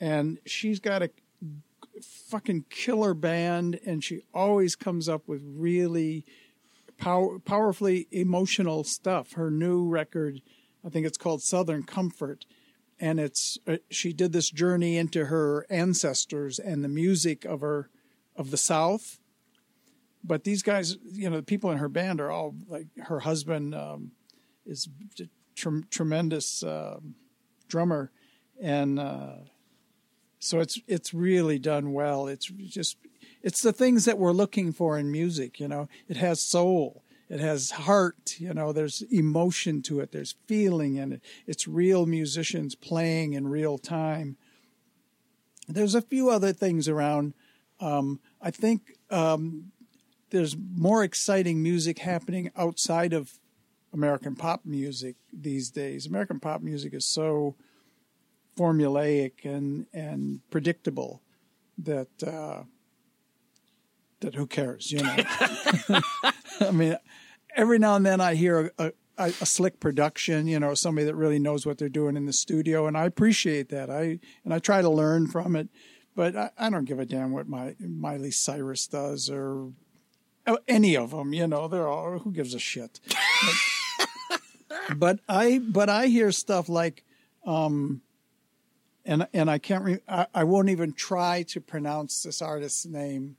[0.00, 1.10] and she's got a
[2.02, 6.24] fucking killer band, and she always comes up with really
[6.96, 9.34] power, powerfully emotional stuff.
[9.34, 10.42] Her new record,
[10.88, 12.46] I think it's called Southern Comfort,
[12.98, 17.90] and it's uh, she did this journey into her ancestors and the music of her
[18.34, 19.20] of the South.
[20.24, 23.74] But these guys, you know, the people in her band are all like her husband.
[23.74, 24.12] Um,
[24.64, 24.88] is
[25.20, 25.24] a
[25.54, 27.16] trem- tremendous um,
[27.68, 28.10] drummer,
[28.58, 29.32] and uh,
[30.38, 32.28] so it's it's really done well.
[32.28, 32.96] It's just
[33.42, 35.60] it's the things that we're looking for in music.
[35.60, 38.36] You know, it has soul, it has heart.
[38.38, 40.12] You know, there's emotion to it.
[40.12, 41.22] There's feeling in it.
[41.46, 44.36] It's real musicians playing in real time.
[45.68, 47.34] There's a few other things around.
[47.80, 49.72] Um, I think um,
[50.30, 53.38] there's more exciting music happening outside of
[53.92, 56.06] American pop music these days.
[56.06, 57.54] American pop music is so
[58.56, 61.22] formulaic and and predictable
[61.78, 62.64] that uh,
[64.20, 65.16] that who cares, you know?
[66.60, 66.96] I mean,
[67.58, 71.16] every now and then I hear a, a, a slick production, you know, somebody that
[71.16, 73.90] really knows what they're doing in the studio, and I appreciate that.
[73.90, 75.68] I and I try to learn from it,
[76.14, 79.72] but I, I don't give a damn what my Miley Cyrus does or
[80.66, 81.34] any of them.
[81.34, 83.00] You know, they're all who gives a shit.
[83.08, 84.40] But,
[84.96, 87.04] but I but I hear stuff like,
[87.44, 88.02] um,
[89.04, 89.84] and and I can't.
[89.84, 93.36] Re- I, I won't even try to pronounce this artist's name.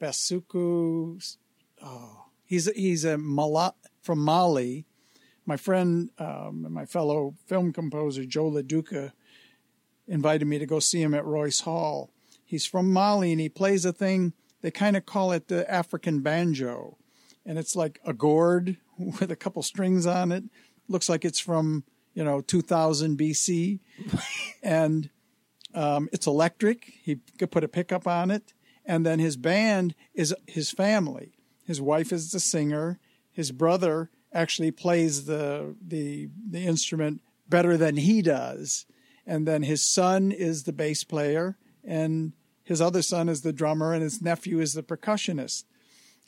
[0.00, 1.36] Basuku.
[1.80, 2.17] Oh,
[2.48, 4.86] he's he's a Mala, from Mali.
[5.46, 9.12] My friend, um, my fellow film composer Joe LoDuca,
[10.06, 12.10] invited me to go see him at Royce Hall.
[12.44, 14.32] He's from Mali and he plays a thing.
[14.62, 16.96] They kind of call it the African banjo,
[17.46, 20.44] and it's like a gourd with a couple strings on it.
[20.88, 21.84] Looks like it's from
[22.14, 23.80] you know 2000 BC,
[24.62, 25.10] and
[25.74, 26.92] um, it's electric.
[27.02, 31.37] He could put a pickup on it, and then his band is his family.
[31.68, 32.98] His wife is the singer.
[33.30, 38.86] His brother actually plays the the the instrument better than he does,
[39.26, 42.32] and then his son is the bass player, and
[42.64, 45.64] his other son is the drummer, and his nephew is the percussionist,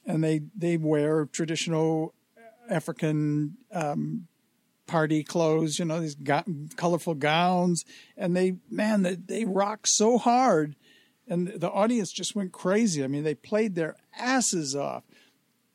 [0.04, 2.12] and they they wear traditional
[2.68, 4.28] African um,
[4.86, 6.18] party clothes, you know, these
[6.76, 10.76] colorful gowns, and they man, they, they rock so hard,
[11.26, 13.02] and the audience just went crazy.
[13.02, 15.04] I mean, they played their asses off.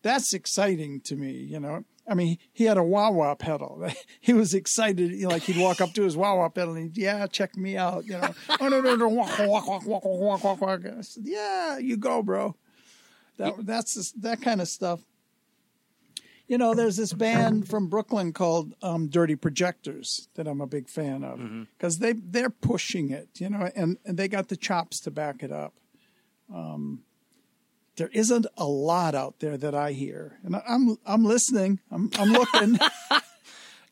[0.05, 1.83] That's exciting to me, you know.
[2.07, 3.89] I mean, he had a wah wah pedal.
[4.21, 6.83] He was excited, you know, like he'd walk up to his wah wah pedal and
[6.83, 8.29] he'd, yeah, check me out, you know.
[8.61, 10.85] oh no no no, walk walk walk walk walk walk walk.
[10.85, 12.55] I said, yeah, you go, bro.
[13.37, 15.01] That that's just, that kind of stuff.
[16.47, 20.87] You know, there's this band from Brooklyn called um, Dirty Projectors that I'm a big
[20.87, 21.39] fan of
[21.79, 25.41] because they they're pushing it, you know, and, and they got the chops to back
[25.41, 25.73] it up.
[26.53, 27.01] Um,
[27.97, 31.79] there isn't a lot out there that I hear, and I'm I'm listening.
[31.91, 32.77] I'm I'm looking.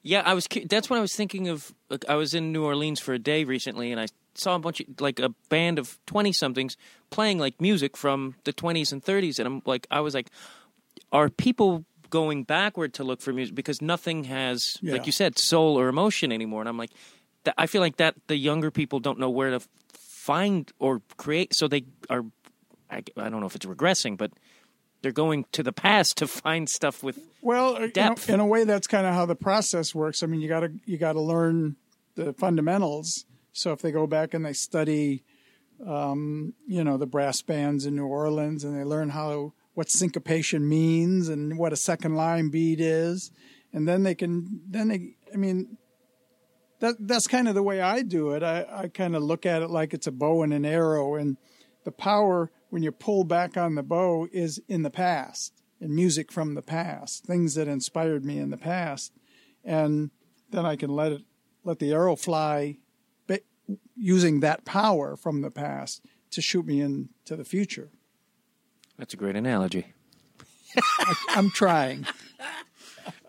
[0.05, 0.49] Yeah, I was.
[0.67, 1.73] That's when I was thinking of.
[1.89, 4.81] Like, I was in New Orleans for a day recently, and I saw a bunch
[4.81, 6.75] of like a band of twenty somethings
[7.09, 10.29] playing like music from the twenties and thirties, and I'm like, I was like,
[11.13, 14.91] are people going backward to look for music because nothing has, Yeah.
[14.91, 16.59] like you said, soul or emotion anymore?
[16.61, 16.91] And I'm like,
[17.45, 19.61] that, I feel like that the younger people don't know where to
[19.93, 22.25] find or create, so they are.
[22.93, 24.31] I, I don't know if it's regressing, but
[25.01, 27.19] they're going to the past to find stuff with.
[27.41, 28.29] Well, you know, Depth.
[28.29, 30.23] in a way, that's kind of how the process works.
[30.23, 31.75] I mean, you got to you got to learn
[32.15, 33.25] the fundamentals.
[33.51, 35.23] So if they go back and they study,
[35.85, 40.67] um, you know, the brass bands in New Orleans, and they learn how what syncopation
[40.67, 43.31] means and what a second line beat is,
[43.71, 45.15] and then they can then they.
[45.33, 45.77] I mean,
[46.79, 48.43] that that's kind of the way I do it.
[48.43, 51.37] I, I kind of look at it like it's a bow and an arrow, and
[51.83, 56.31] the power when you pull back on the bow is in the past, in music
[56.31, 59.13] from the past, things that inspired me in the past,
[59.63, 60.09] and
[60.49, 61.21] then I can let it
[61.63, 62.79] let the arrow fly,
[63.95, 67.89] using that power from the past to shoot me into the future.
[68.97, 69.93] That's a great analogy.
[71.29, 72.07] I'm trying.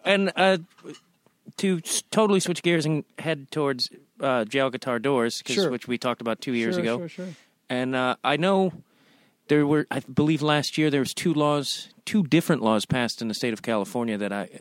[0.07, 0.57] And uh,
[1.59, 5.71] to totally switch gears and head towards uh, jail guitar doors, Sure.
[5.71, 6.99] which we talked about two years sure, ago.
[7.01, 7.29] Sure, sure.
[7.69, 8.73] And uh, I know
[9.49, 13.29] there were, I believe last year there was two laws, two different laws passed in
[13.29, 14.61] the state of California that I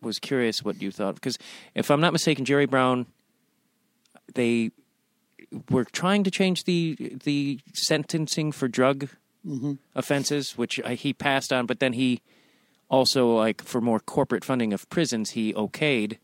[0.00, 1.14] was curious what you thought.
[1.14, 1.38] Because
[1.74, 3.06] if I'm not mistaken, Jerry Brown,
[4.34, 4.70] they
[5.70, 9.08] were trying to change the the sentencing for drug
[9.46, 9.74] mm-hmm.
[9.94, 12.20] offenses, which he passed on, but then he
[12.90, 16.18] also like for more corporate funding of prisons he okayed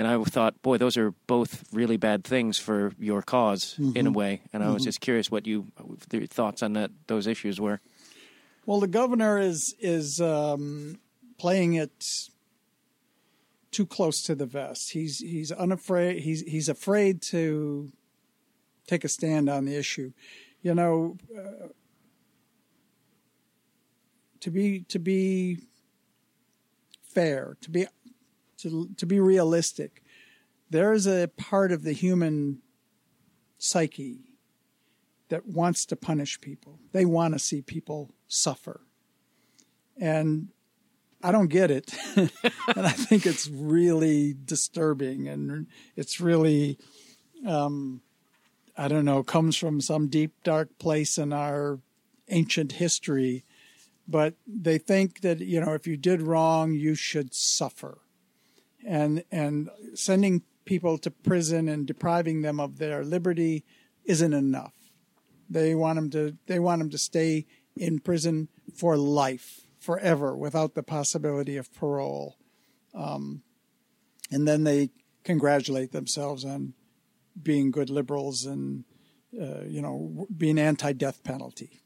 [0.00, 4.10] and i thought boy those are both really bad things for your because in a
[4.10, 5.66] way and i was just curious what you
[6.10, 7.80] your thoughts on that those issues were
[8.66, 10.98] Well, the governor is is um,
[11.38, 12.04] playing it
[13.70, 14.92] too close to the vest.
[14.92, 16.22] He's he's unafraid.
[16.22, 17.90] He's he's afraid to
[18.86, 20.12] take a stand on the issue.
[20.62, 21.68] You know, uh,
[24.40, 25.58] to be to be
[27.02, 27.86] fair, to be
[28.62, 30.02] to to be realistic,
[30.70, 32.62] there is a part of the human
[33.58, 34.30] psyche
[35.28, 36.78] that wants to punish people.
[36.92, 38.82] They want to see people suffer.
[39.98, 40.48] And
[41.22, 41.94] I don't get it.
[42.16, 42.30] and
[42.76, 46.78] I think it's really disturbing and it's really,
[47.46, 48.00] um,
[48.76, 51.80] I don't know, comes from some deep, dark place in our
[52.28, 53.44] ancient history.
[54.08, 57.98] But they think that, you know, if you did wrong, you should suffer.
[58.86, 63.64] And, and sending people to prison and depriving them of their liberty
[64.04, 64.74] isn't enough.
[65.48, 70.74] They want them to they want them to stay in prison for life, forever, without
[70.74, 72.36] the possibility of parole.
[72.94, 73.42] Um,
[74.30, 74.90] and then they
[75.24, 76.74] congratulate themselves on
[77.40, 78.84] being good liberals and
[79.40, 81.80] uh, you know being anti-death penalty.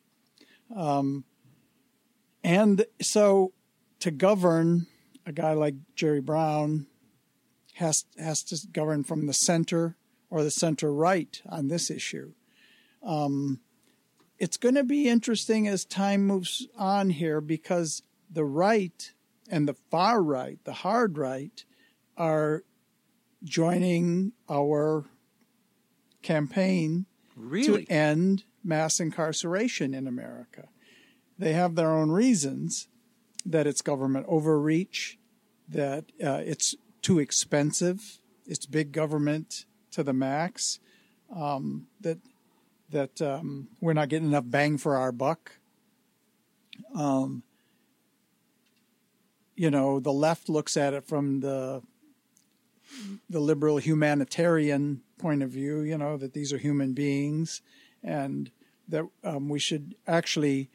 [0.74, 1.24] Um,
[2.42, 3.54] and so
[4.00, 4.86] to govern
[5.26, 6.86] a guy like Jerry Brown
[7.74, 9.96] has has to govern from the center
[10.30, 12.32] or the center right on this issue.
[13.02, 13.60] Um,
[14.38, 19.12] it's going to be interesting as time moves on here because the right
[19.48, 21.64] and the far right, the hard right,
[22.16, 22.64] are
[23.42, 25.04] joining our
[26.22, 27.06] campaign
[27.36, 27.84] Really?
[27.84, 30.68] to end mass incarceration in America.
[31.38, 32.88] They have their own reasons
[33.46, 35.18] that it's government overreach,
[35.68, 40.78] that uh, it's too expensive, it's big government to the max,
[41.34, 42.18] um, that
[42.90, 45.52] that um, we're not getting enough bang for our buck.
[46.94, 47.42] Um,
[49.56, 51.82] you know, the left looks at it from the
[53.28, 55.80] the liberal humanitarian point of view.
[55.80, 57.62] You know that these are human beings,
[58.02, 58.50] and
[58.88, 60.70] that um, we should actually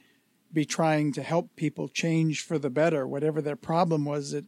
[0.52, 3.08] be trying to help people change for the better.
[3.08, 4.46] Whatever their problem was, it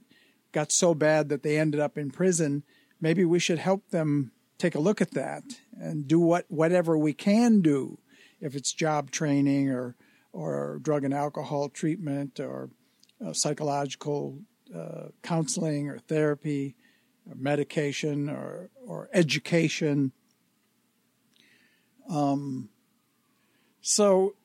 [0.51, 2.63] got so bad that they ended up in prison.
[2.99, 5.43] Maybe we should help them take a look at that
[5.79, 7.97] and do what whatever we can do,
[8.39, 9.95] if it's job training or
[10.33, 12.69] or drug and alcohol treatment or
[13.25, 14.39] uh, psychological
[14.75, 16.75] uh, counseling or therapy,
[17.29, 20.11] or medication or or education.
[22.09, 22.69] Um,
[23.81, 24.35] so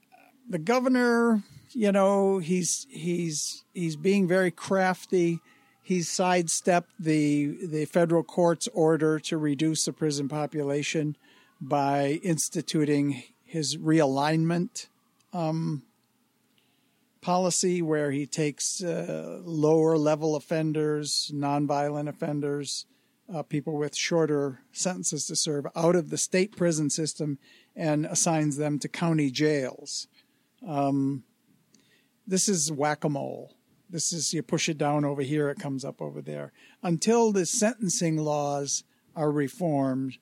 [0.49, 1.43] the governor,
[1.73, 5.41] you know, he's he's he's being very crafty.
[5.83, 11.17] He's sidestepped the the federal court's order to reduce the prison population
[11.61, 14.89] by instituting his realignment
[15.33, 15.83] um,
[17.21, 22.87] policy, where he takes uh, lower level offenders, nonviolent offenders,
[23.33, 27.39] uh, people with shorter sentences to serve out of the state prison system
[27.75, 30.09] and assigns them to county jails.
[30.67, 31.25] Um,
[32.27, 33.55] this is whack a mole.
[33.89, 36.53] This is you push it down over here, it comes up over there.
[36.83, 38.83] Until the sentencing laws
[39.15, 40.19] are reformed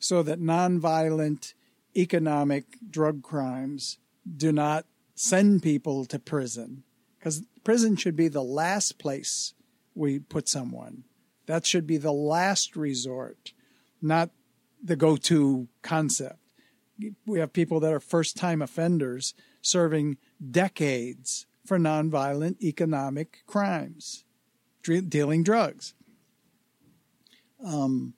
[0.00, 1.54] so that nonviolent
[1.96, 3.98] economic drug crimes
[4.36, 4.84] do not
[5.14, 6.82] send people to prison.
[7.18, 9.54] Because prison should be the last place
[9.94, 11.04] we put someone.
[11.46, 13.52] That should be the last resort,
[14.02, 14.30] not
[14.82, 16.38] the go to concept.
[17.26, 19.34] We have people that are first time offenders
[19.64, 20.18] serving
[20.50, 24.24] decades for nonviolent economic crimes,
[24.82, 25.94] dealing drugs.
[27.64, 28.14] Um,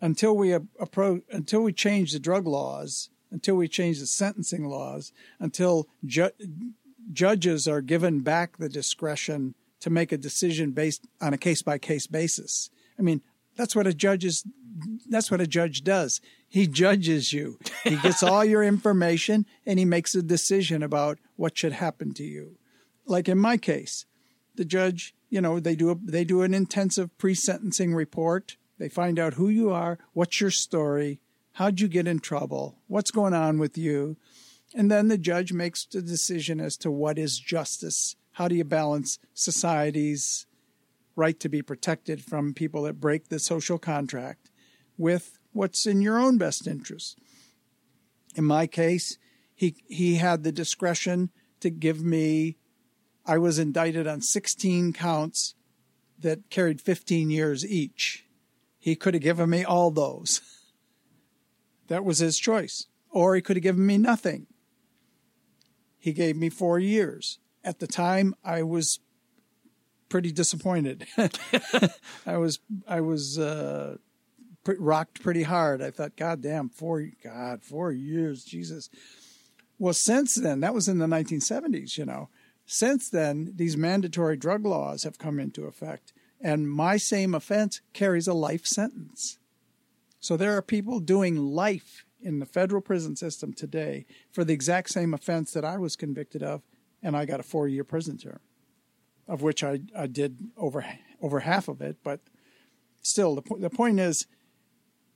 [0.00, 5.12] until we approach, until we change the drug laws, until we change the sentencing laws,
[5.38, 6.32] until ju-
[7.12, 11.78] judges are given back the discretion to make a decision based on a case by
[11.78, 12.68] case basis.
[12.98, 13.22] I mean,
[13.56, 14.44] that's what a judge is.
[15.08, 16.20] That's what a judge does.
[16.48, 17.58] He judges you.
[17.84, 22.24] He gets all your information and he makes a decision about what should happen to
[22.24, 22.58] you.
[23.06, 24.06] Like in my case,
[24.54, 28.56] the judge, you know, they do a, they do an intensive pre-sentencing report.
[28.78, 31.20] They find out who you are, what's your story,
[31.52, 34.16] how'd you get in trouble, what's going on with you,
[34.74, 38.16] and then the judge makes the decision as to what is justice.
[38.32, 40.46] How do you balance society's
[41.14, 44.50] right to be protected from people that break the social contract
[44.96, 47.18] with what's in your own best interest.
[48.34, 49.18] In my case,
[49.54, 52.56] he he had the discretion to give me
[53.24, 55.54] I was indicted on 16 counts
[56.18, 58.26] that carried 15 years each.
[58.78, 60.40] He could have given me all those.
[61.88, 62.86] That was his choice.
[63.10, 64.46] Or he could have given me nothing.
[65.98, 67.38] He gave me 4 years.
[67.62, 68.98] At the time I was
[70.12, 71.06] pretty disappointed.
[72.26, 73.96] I was I was uh,
[74.66, 75.80] rocked pretty hard.
[75.80, 78.90] I thought, God damn, four God, four years, Jesus.
[79.78, 81.96] Well, since then, that was in the 1970s.
[81.96, 82.28] You know,
[82.66, 88.28] since then, these mandatory drug laws have come into effect, and my same offense carries
[88.28, 89.38] a life sentence.
[90.20, 94.90] So there are people doing life in the federal prison system today for the exact
[94.90, 96.60] same offense that I was convicted of,
[97.02, 98.40] and I got a four-year prison term
[99.32, 100.84] of which I, I did over
[101.22, 101.96] over half of it.
[102.04, 102.20] But
[103.00, 104.26] still, the, po- the point is,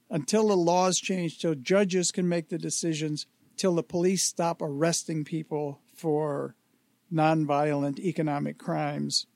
[0.08, 3.26] until the laws change, till judges can make the decisions,
[3.58, 6.54] till the police stop arresting people for
[7.12, 9.26] nonviolent economic crimes,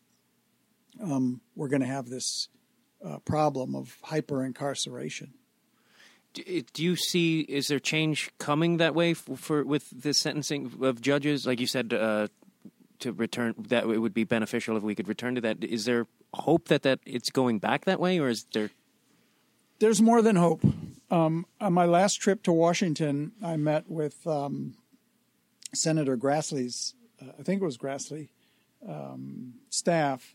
[1.02, 2.48] um, we're going to have this
[3.04, 5.34] uh, problem of hyper incarceration.
[6.32, 7.40] Do, you see?
[7.40, 11.44] Is there change coming that way for, for with the sentencing of judges?
[11.44, 12.28] Like you said, uh,
[13.00, 15.62] to return that it would be beneficial if we could return to that.
[15.64, 18.70] Is there hope that that it's going back that way, or is there?
[19.78, 20.62] There's more than hope.
[21.10, 24.74] Um, on my last trip to Washington, I met with um,
[25.74, 28.28] Senator Grassley's, uh, I think it was Grassley,
[28.86, 30.34] um, staff.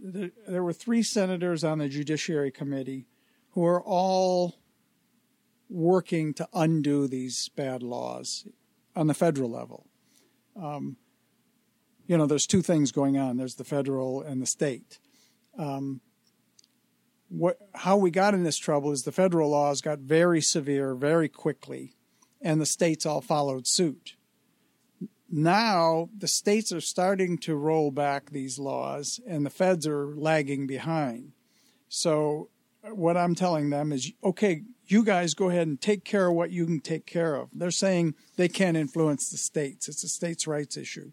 [0.00, 3.06] There, were three senators on the Judiciary Committee
[3.52, 4.56] who are all
[5.68, 8.46] working to undo these bad laws
[8.94, 9.86] on the federal level.
[10.56, 10.96] Um,
[12.06, 13.36] you know, there's two things going on.
[13.36, 14.98] There's the federal and the state.
[15.58, 16.00] Um,
[17.28, 21.28] what, how we got in this trouble is the federal laws got very severe very
[21.28, 21.94] quickly,
[22.40, 24.16] and the states all followed suit.
[25.30, 30.66] Now the states are starting to roll back these laws, and the feds are lagging
[30.66, 31.32] behind.
[31.88, 32.50] So,
[32.82, 36.50] what I'm telling them is, okay, you guys go ahead and take care of what
[36.50, 37.48] you can take care of.
[37.54, 39.88] They're saying they can't influence the states.
[39.88, 41.12] It's a states' rights issue.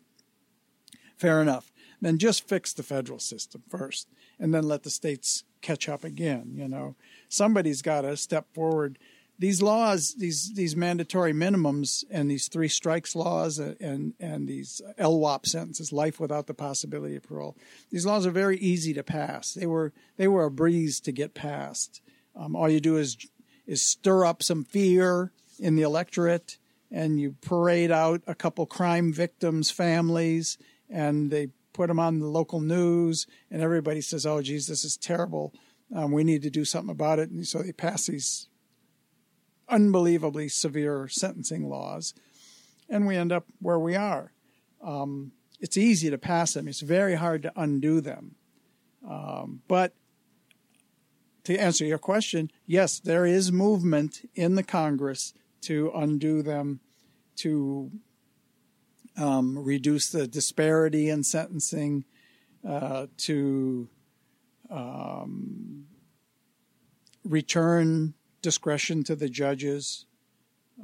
[1.22, 1.72] Fair enough.
[2.02, 4.08] Then just fix the federal system first
[4.40, 6.54] and then let the states catch up again.
[6.56, 6.96] You know,
[7.30, 8.98] somebody's got to step forward.
[9.38, 15.46] These laws, these these mandatory minimums, and these three strikes laws, and and these LWOP
[15.46, 17.56] sentences, life without the possibility of parole.
[17.92, 19.54] These laws are very easy to pass.
[19.54, 22.02] They were they were a breeze to get passed.
[22.36, 23.16] Um, all you do is
[23.68, 26.58] is stir up some fear in the electorate,
[26.90, 30.58] and you parade out a couple crime victims' families,
[30.92, 34.98] and they put them on the local news, and everybody says, "Oh, geez, this is
[34.98, 35.54] terrible.
[35.94, 38.48] Um, we need to do something about it." And so they pass these
[39.70, 42.14] unbelievably severe sentencing laws,
[42.90, 44.34] and we end up where we are.
[44.82, 48.36] Um, it's easy to pass them; it's very hard to undo them.
[49.08, 49.94] Um, but
[51.46, 56.80] to answer your question, yes, there is movement in the Congress to undo them,
[57.38, 57.92] to
[59.18, 62.06] um, reduce the disparity in sentencing,
[62.68, 63.90] uh, to
[64.70, 65.86] um,
[67.24, 70.06] return discretion to the judges,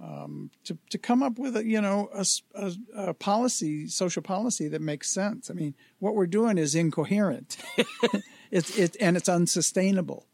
[0.01, 2.25] um, to to come up with a you know a,
[2.55, 5.49] a, a, policy, social policy that makes sense.
[5.49, 7.57] I mean, what we're doing is incoherent.
[8.51, 10.28] it's it and it's unsustainable.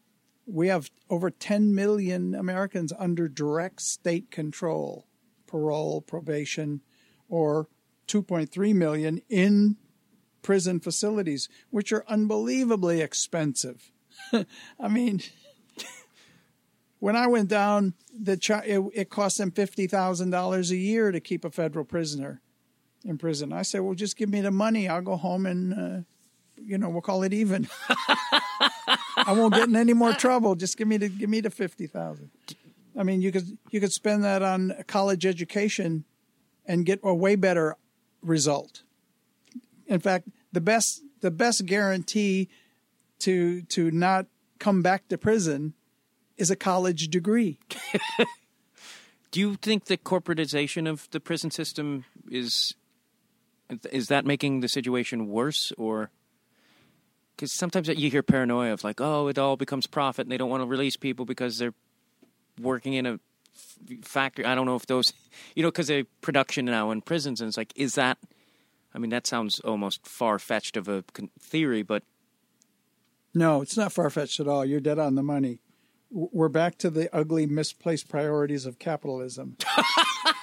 [0.46, 5.08] We have over 10 million Americans under direct state control,
[5.48, 6.82] parole, probation,
[7.30, 7.68] or
[8.08, 9.78] 2.3 million in
[10.42, 13.92] prison facilities, which are unbelievably expensive.
[14.80, 15.22] I mean,
[17.00, 18.34] when I went down, the
[18.66, 22.42] it, it cost them fifty thousand dollars a year to keep a federal prisoner
[23.04, 23.52] in prison.
[23.52, 24.88] I said, "Well, just give me the money.
[24.88, 26.02] I'll go home and, uh,
[26.56, 27.68] you know, we'll call it even.
[29.18, 30.56] I won't get in any more trouble.
[30.56, 32.30] Just give me the give me the fifty thousand.
[32.98, 36.06] I mean, you could you could spend that on college education
[36.66, 37.76] and get a way better
[38.24, 38.84] result.
[39.88, 42.50] In fact, the best the best guarantee
[43.20, 44.28] to to not
[44.60, 45.74] come back to prison
[46.38, 47.60] is a college degree.
[49.32, 52.76] Do you think the corporatization of the prison system is
[53.92, 56.12] is that making the situation worse or
[57.36, 60.50] because sometimes you hear paranoia of like oh it all becomes profit and they don't
[60.50, 61.74] want to release people because they're
[62.60, 63.20] working in a
[64.04, 64.46] factory.
[64.46, 65.14] I don't know if those,
[65.56, 68.18] you know, because they production now in prisons, and it's like, is that?
[68.94, 71.04] I mean, that sounds almost far fetched of a
[71.40, 72.04] theory, but
[73.34, 74.64] no, it's not far fetched at all.
[74.64, 75.60] You're dead on the money.
[76.12, 79.58] We're back to the ugly, misplaced priorities of capitalism.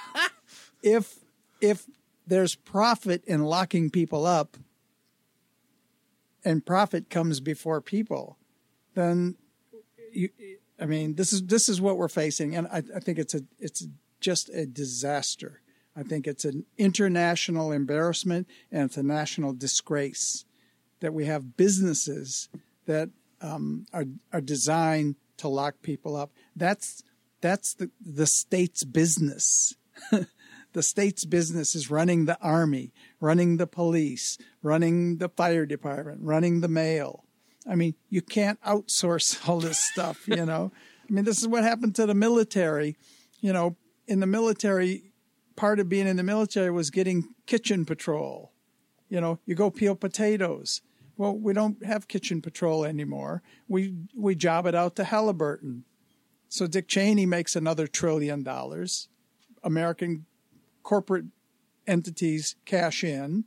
[0.83, 1.19] if
[1.61, 1.85] if
[2.27, 4.57] there's profit in locking people up,
[6.43, 8.37] and profit comes before people,
[8.93, 9.37] then
[10.11, 10.29] you,
[10.81, 13.41] I mean, this is this is what we're facing, and I, I think it's a
[13.59, 13.85] it's
[14.19, 15.61] just a disaster.
[15.95, 20.45] I think it's an international embarrassment and it's a national disgrace
[21.01, 22.47] that we have businesses
[22.85, 23.09] that
[23.41, 26.31] um, are are designed to lock people up.
[26.55, 27.03] That's
[27.41, 29.75] that's the the state's business.
[30.73, 36.61] the state's business is running the army, running the police, running the fire department, running
[36.61, 37.25] the mail.
[37.67, 40.71] I mean, you can't outsource all this stuff, you know.
[41.09, 42.95] I mean, this is what happened to the military.
[43.41, 43.75] You know,
[44.07, 45.11] in the military,
[45.55, 48.51] part of being in the military was getting kitchen patrol.
[49.09, 50.81] You know, you go peel potatoes.
[51.17, 53.43] Well, we don't have kitchen patrol anymore.
[53.67, 55.83] We we job it out to Halliburton.
[56.49, 59.07] So Dick Cheney makes another trillion dollars.
[59.63, 60.25] American
[60.83, 61.25] corporate
[61.85, 63.45] entities cash in.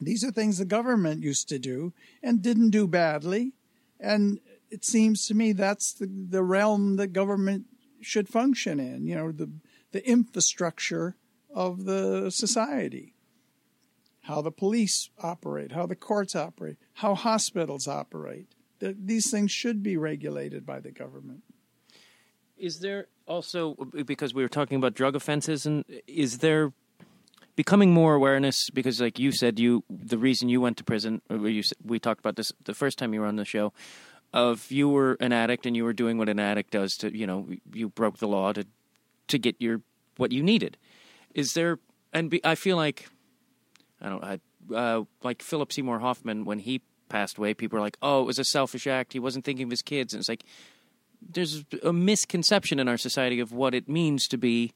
[0.00, 1.92] These are things the government used to do
[2.22, 3.52] and didn't do badly.
[3.98, 4.40] And
[4.70, 7.66] it seems to me that's the, the realm that government
[8.00, 9.50] should function in, you know, the,
[9.92, 11.16] the infrastructure
[11.52, 13.14] of the society.
[14.22, 18.46] How the police operate, how the courts operate, how hospitals operate.
[18.78, 21.42] The, these things should be regulated by the government.
[22.56, 23.74] Is there also,
[24.04, 26.72] because we were talking about drug offenses, and is there
[27.58, 31.60] becoming more awareness because like you said you the reason you went to prison you,
[31.84, 33.72] we talked about this the first time you were on the show
[34.32, 37.26] of you were an addict and you were doing what an addict does to you
[37.26, 38.64] know you broke the law to
[39.26, 39.80] to get your
[40.18, 40.76] what you needed.
[41.34, 41.80] Is there
[42.12, 43.08] and be, I feel like
[44.00, 44.38] I don't I
[44.72, 47.54] uh, like Philip Seymour Hoffman when he passed away.
[47.54, 49.14] People are like, oh, it was a selfish act.
[49.14, 50.44] He wasn't thinking of his kids, and it's like
[51.20, 54.72] there's a misconception in our society of what it means to be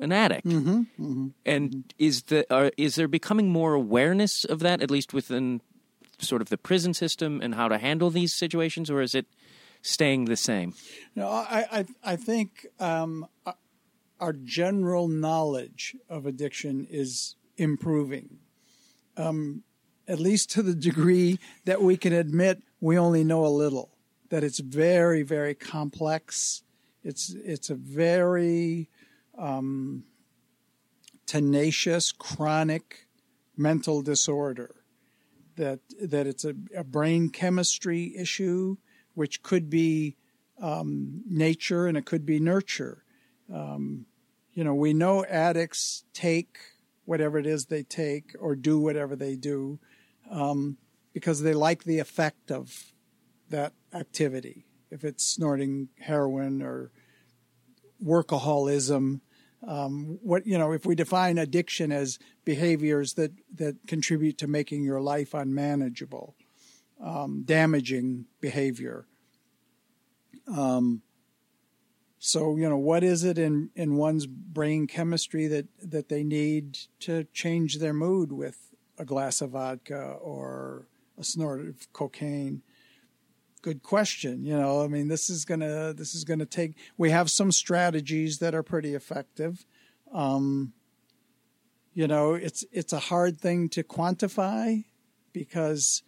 [0.00, 0.46] an addict.
[0.46, 1.28] Mm-hmm, mm-hmm.
[1.44, 5.60] And is the are, is there becoming more awareness of that, at least within
[6.18, 9.26] sort of the prison system and how to handle these situations, or is it
[9.82, 10.74] staying the same?
[11.14, 13.26] No, I I, I think um,
[14.20, 18.38] our general knowledge of addiction is improving,
[19.16, 19.62] um,
[20.06, 23.90] at least to the degree that we can admit we only know a little.
[24.30, 26.62] That it's very very complex.
[27.02, 28.88] It's it's a very
[29.38, 30.04] um,
[31.26, 33.06] tenacious, chronic
[33.56, 34.74] mental disorder.
[35.56, 38.76] That that it's a, a brain chemistry issue,
[39.14, 40.16] which could be
[40.60, 43.04] um, nature and it could be nurture.
[43.52, 44.06] Um,
[44.52, 46.58] you know, we know addicts take
[47.04, 49.78] whatever it is they take or do whatever they do
[50.30, 50.76] um,
[51.12, 52.92] because they like the effect of
[53.48, 54.66] that activity.
[54.90, 56.90] If it's snorting heroin or
[58.04, 59.20] workaholism,
[59.66, 64.84] um, what you know, if we define addiction as behaviors that that contribute to making
[64.84, 66.36] your life unmanageable,
[67.02, 69.06] um, damaging behavior.
[70.46, 71.02] Um,
[72.18, 76.78] so you know, what is it in in one's brain chemistry that that they need
[77.00, 80.86] to change their mood with a glass of vodka or
[81.18, 82.62] a snort of cocaine?
[83.58, 84.44] Good question.
[84.44, 86.74] You know, I mean, this is gonna this is gonna take.
[86.96, 89.64] We have some strategies that are pretty effective.
[90.12, 90.72] Um,
[91.94, 94.84] you know, it's it's a hard thing to quantify
[95.32, 96.02] because,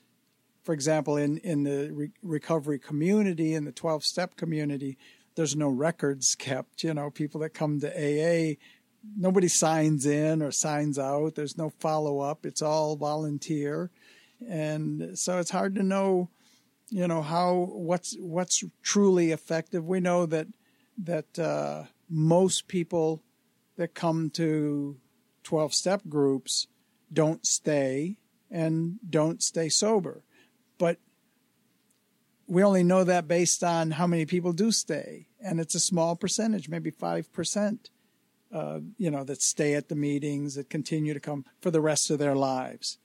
[0.62, 4.96] for example, in in the re- recovery community, in the twelve step community,
[5.34, 6.84] there's no records kept.
[6.84, 8.54] You know, people that come to AA.
[9.16, 11.34] Nobody signs in or signs out.
[11.34, 12.44] There's no follow up.
[12.44, 13.90] It's all volunteer,
[14.46, 16.28] and so it's hard to know
[16.90, 19.86] you know how what's what's truly effective.
[19.86, 20.48] We know that
[20.98, 23.22] that uh, most people
[23.76, 24.98] that come to
[25.44, 26.66] 12 step groups
[27.12, 28.18] don't stay
[28.50, 30.24] and don't stay sober.
[30.76, 30.98] But
[32.46, 35.28] we only know that based on how many people do stay.
[35.40, 37.78] And it's a small percentage, maybe 5%,
[38.52, 42.10] uh, you know, that stay at the meetings, that continue to come for the rest
[42.10, 42.98] of their lives.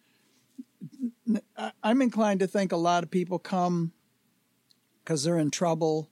[1.84, 3.94] I'm inclined to think a lot of people come
[5.04, 6.10] because they're in trouble.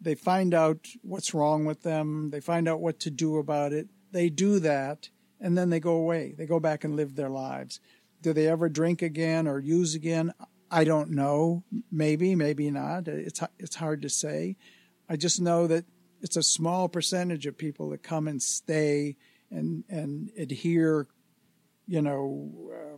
[0.00, 2.30] They find out what's wrong with them.
[2.30, 3.88] They find out what to do about it.
[4.12, 6.34] They do that, and then they go away.
[6.36, 7.80] They go back and live their lives.
[8.22, 10.32] Do they ever drink again or use again?
[10.70, 11.64] I don't know.
[11.90, 13.08] Maybe, maybe not.
[13.08, 14.56] It's it's hard to say.
[15.08, 15.84] I just know that
[16.20, 19.16] it's a small percentage of people that come and stay
[19.50, 21.06] and and adhere,
[21.86, 22.96] you know, uh,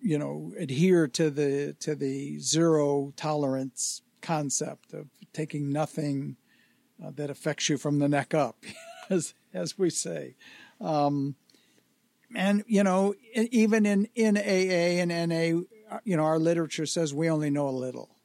[0.00, 6.36] you know adhere to the to the zero tolerance concept of taking nothing
[7.02, 8.64] uh, that affects you from the neck up,
[9.10, 10.36] as as we say.
[10.80, 11.36] Um,
[12.34, 17.30] and you know, even in in AA and NA, you know, our literature says we
[17.30, 18.16] only know a little,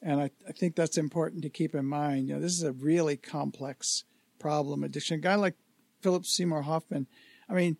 [0.00, 2.28] and I, I think that's important to keep in mind.
[2.28, 4.04] You know, this is a really complex
[4.38, 4.84] problem.
[4.84, 5.16] Addiction.
[5.16, 5.54] A guy like
[6.00, 7.06] Philip Seymour Hoffman.
[7.48, 7.76] I mean,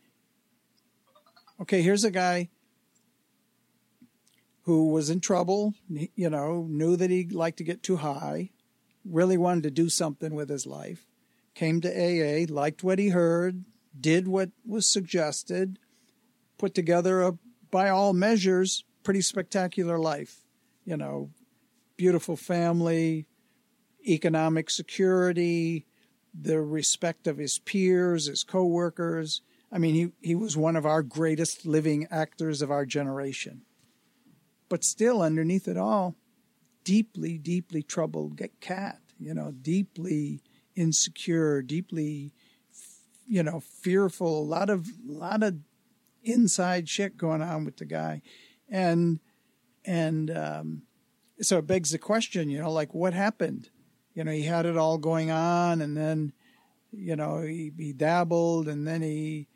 [1.60, 2.50] okay, here's a guy
[4.62, 8.50] who was in trouble, you know, knew that he liked to get too high,
[9.04, 11.06] really wanted to do something with his life,
[11.54, 13.64] came to AA, liked what he heard,
[13.98, 15.78] did what was suggested,
[16.58, 17.32] put together a,
[17.70, 20.42] by all measures, pretty spectacular life.
[20.84, 21.30] You know,
[21.96, 23.26] beautiful family,
[24.06, 25.86] economic security,
[26.34, 29.42] the respect of his peers, his coworkers.
[29.72, 33.62] I mean, he, he was one of our greatest living actors of our generation
[34.72, 36.16] but still underneath it all,
[36.82, 40.40] deeply, deeply troubled cat, you know, deeply
[40.74, 42.32] insecure, deeply,
[43.26, 45.56] you know, fearful, a lot of, lot of
[46.24, 48.22] inside shit going on with the guy.
[48.70, 49.20] And,
[49.84, 50.82] and, um,
[51.42, 53.68] so it begs the question, you know, like what happened?
[54.14, 56.32] You know, he had it all going on and then,
[56.92, 59.48] you know, he, he dabbled and then he,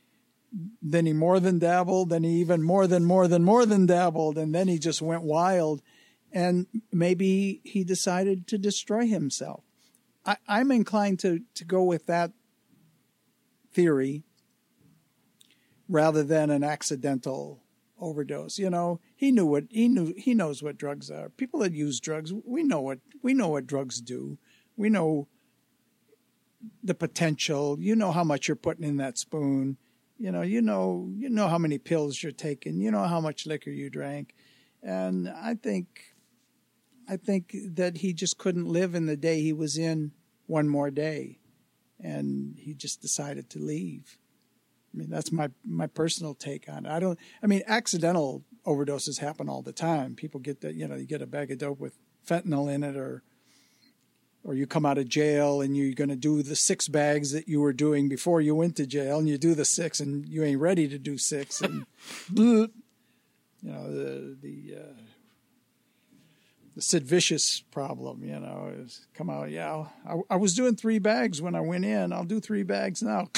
[0.80, 4.38] then he more than dabbled, then he even more than more than more than dabbled,
[4.38, 5.82] and then he just went wild.
[6.32, 9.64] And maybe he decided to destroy himself.
[10.24, 12.32] I, I'm inclined to, to go with that
[13.72, 14.24] theory
[15.88, 17.62] rather than an accidental
[17.98, 18.58] overdose.
[18.58, 20.14] You know, he knew what he knew.
[20.16, 21.28] He knows what drugs are.
[21.28, 24.38] People that use drugs, we know what we know what drugs do.
[24.76, 25.28] We know
[26.82, 27.78] the potential.
[27.80, 29.78] You know how much you're putting in that spoon.
[30.18, 32.80] You know, you know, you know how many pills you're taking.
[32.80, 34.34] You know how much liquor you drank,
[34.82, 36.16] and I think,
[37.08, 40.12] I think that he just couldn't live in the day he was in
[40.46, 41.38] one more day,
[42.00, 44.18] and he just decided to leave.
[44.94, 46.90] I mean, that's my my personal take on it.
[46.90, 47.18] I don't.
[47.42, 50.14] I mean, accidental overdoses happen all the time.
[50.14, 50.74] People get that.
[50.74, 53.22] You know, you get a bag of dope with fentanyl in it, or
[54.46, 57.48] or you come out of jail and you're going to do the six bags that
[57.48, 60.44] you were doing before you went to jail, and you do the six, and you
[60.44, 61.84] ain't ready to do six, and
[62.32, 62.70] you
[63.62, 64.76] know the the.
[64.78, 64.92] Uh,
[66.74, 69.50] the Sid Vicious problem, you know, is come out.
[69.50, 72.12] Yeah, I, I was doing three bags when I went in.
[72.12, 73.30] I'll do three bags now.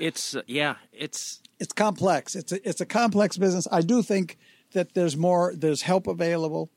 [0.00, 2.34] it's uh, yeah, it's it's complex.
[2.34, 3.68] It's a, it's a complex business.
[3.70, 4.38] I do think
[4.72, 5.54] that there's more.
[5.56, 6.68] There's help available.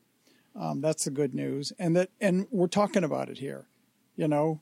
[0.58, 3.68] Um, that's the good news, and that and we're talking about it here.
[4.16, 4.60] You know,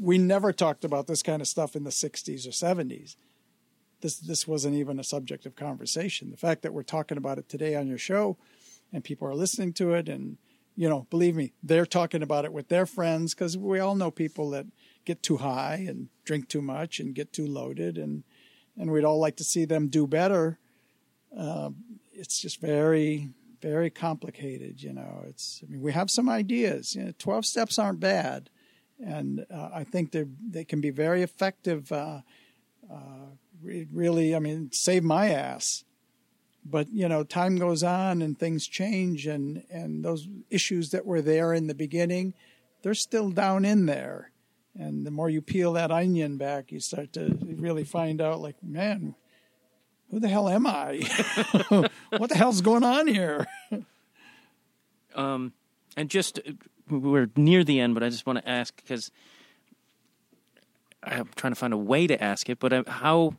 [0.00, 3.16] we never talked about this kind of stuff in the '60s or '70s.
[4.00, 6.30] This this wasn't even a subject of conversation.
[6.30, 8.36] The fact that we're talking about it today on your show,
[8.92, 10.38] and people are listening to it, and
[10.76, 14.12] you know, believe me, they're talking about it with their friends because we all know
[14.12, 14.66] people that
[15.04, 18.22] get too high and drink too much and get too loaded, and
[18.76, 20.60] and we'd all like to see them do better.
[21.36, 21.70] Uh,
[22.12, 23.30] it's just very
[23.64, 24.82] very complicated.
[24.82, 26.94] You know, it's I mean we have some ideas.
[26.94, 28.50] You know, twelve steps aren't bad,
[29.04, 31.90] and uh, I think they they can be very effective.
[31.90, 32.20] Uh,
[32.92, 33.26] uh,
[33.62, 35.84] really, I mean, save my ass.
[36.64, 41.22] But you know, time goes on and things change, and and those issues that were
[41.22, 42.34] there in the beginning,
[42.82, 44.30] they're still down in there.
[44.76, 48.56] And the more you peel that onion back, you start to really find out, like,
[48.60, 49.14] man,
[50.14, 51.00] who the hell am I?
[52.10, 53.48] what the hell's going on here?
[55.16, 55.52] um,
[55.96, 56.38] and just
[56.88, 59.10] we're near the end, but I just want to ask because
[61.02, 63.34] I'm trying to find a way to ask it, but uh, how,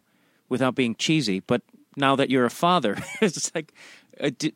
[0.50, 1.62] without being cheesy, but
[1.96, 3.74] now that you're a father, it's like,
[4.20, 4.54] uh, did,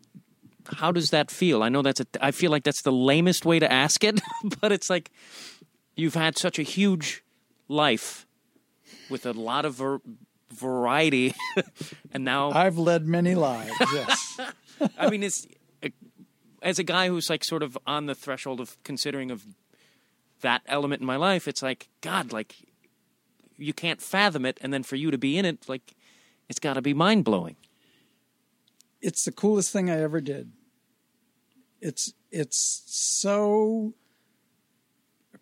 [0.66, 1.64] how does that feel?
[1.64, 4.20] I know that's a, I feel like that's the lamest way to ask it,
[4.60, 5.10] but it's like
[5.96, 7.24] you've had such a huge
[7.70, 8.28] life
[9.10, 10.02] with a lot of ver-
[10.54, 11.34] variety,
[12.12, 13.74] and now I've led many lives.
[13.94, 14.40] Yes,
[14.98, 15.48] I mean it's
[16.62, 19.44] as a guy who's like sort of on the threshold of considering of
[20.42, 21.48] that element in my life.
[21.48, 22.56] It's like God, like
[23.58, 25.96] you can't fathom it, and then for you to be in it, like
[26.48, 27.56] it's got to be mind blowing.
[29.02, 30.52] It's the coolest thing I ever did.
[31.82, 33.94] It's it's so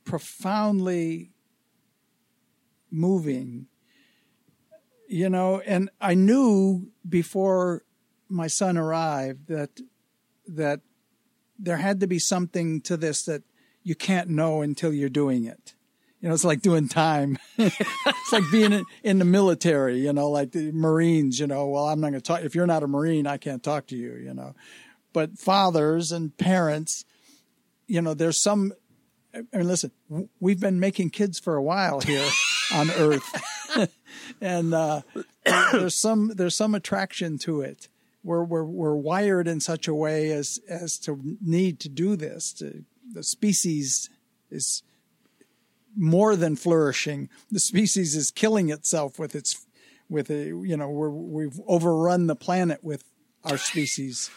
[0.05, 1.31] profoundly
[2.89, 3.67] moving
[5.07, 7.83] you know and i knew before
[8.29, 9.69] my son arrived that
[10.47, 10.81] that
[11.59, 13.43] there had to be something to this that
[13.83, 15.73] you can't know until you're doing it.
[16.21, 17.37] You know it's like doing time.
[17.57, 21.85] It's like being in, in, the military you know like the marines you know well
[21.85, 24.15] i'm not going to talk if you're not a marine i can't talk to you
[24.15, 24.53] you know.
[25.13, 27.05] But fathers and parents
[27.87, 28.73] you know there's some
[29.33, 29.91] I mean, listen,
[30.41, 32.27] we've been making kids for a while here
[32.73, 33.89] on Earth,
[34.41, 35.01] and uh,
[35.71, 37.87] there's some there's some attraction to it.
[38.23, 42.53] We're, we're we're wired in such a way as as to need to do this.
[42.53, 44.09] To, the species
[44.51, 44.83] is
[45.95, 47.29] more than flourishing.
[47.49, 49.65] The species is killing itself with its
[50.09, 53.03] with a you know we're, we've overrun the planet with
[53.43, 54.29] our species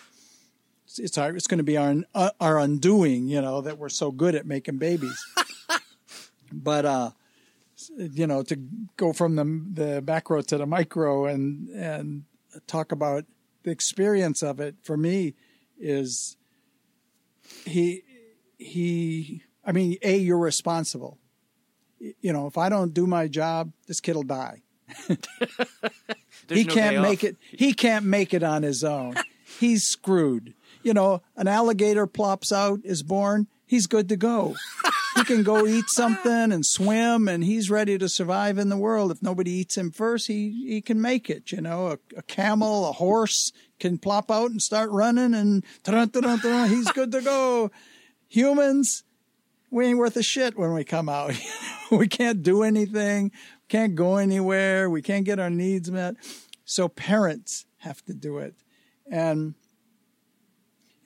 [0.99, 4.11] it's our, it's going to be our uh, our undoing, you know, that we're so
[4.11, 5.25] good at making babies.
[6.53, 7.11] but uh,
[7.97, 8.57] you know, to
[8.97, 12.25] go from the the macro to the micro and and
[12.67, 13.25] talk about
[13.63, 15.35] the experience of it for me
[15.79, 16.37] is
[17.65, 18.03] he
[18.59, 21.19] he I mean, a you're responsible.
[21.99, 24.63] You know, if I don't do my job, this kid'll die.
[26.49, 27.37] he no can't make it.
[27.51, 29.17] He can't make it on his own.
[29.59, 34.57] He's screwed you know, an alligator plops out, is born, he's good to go.
[35.15, 39.13] he can go eat something and swim, and he's ready to survive in the world.
[39.13, 41.53] If nobody eats him first, he, he can make it.
[41.53, 46.91] You know, a, a camel, a horse can plop out and start running, and he's
[46.91, 47.71] good to go.
[48.29, 49.05] Humans,
[49.71, 51.35] we ain't worth a shit when we come out.
[51.93, 53.31] we can't do anything,
[53.69, 56.17] can't go anywhere, we can't get our needs met.
[56.65, 58.57] So parents have to do it.
[59.09, 59.55] And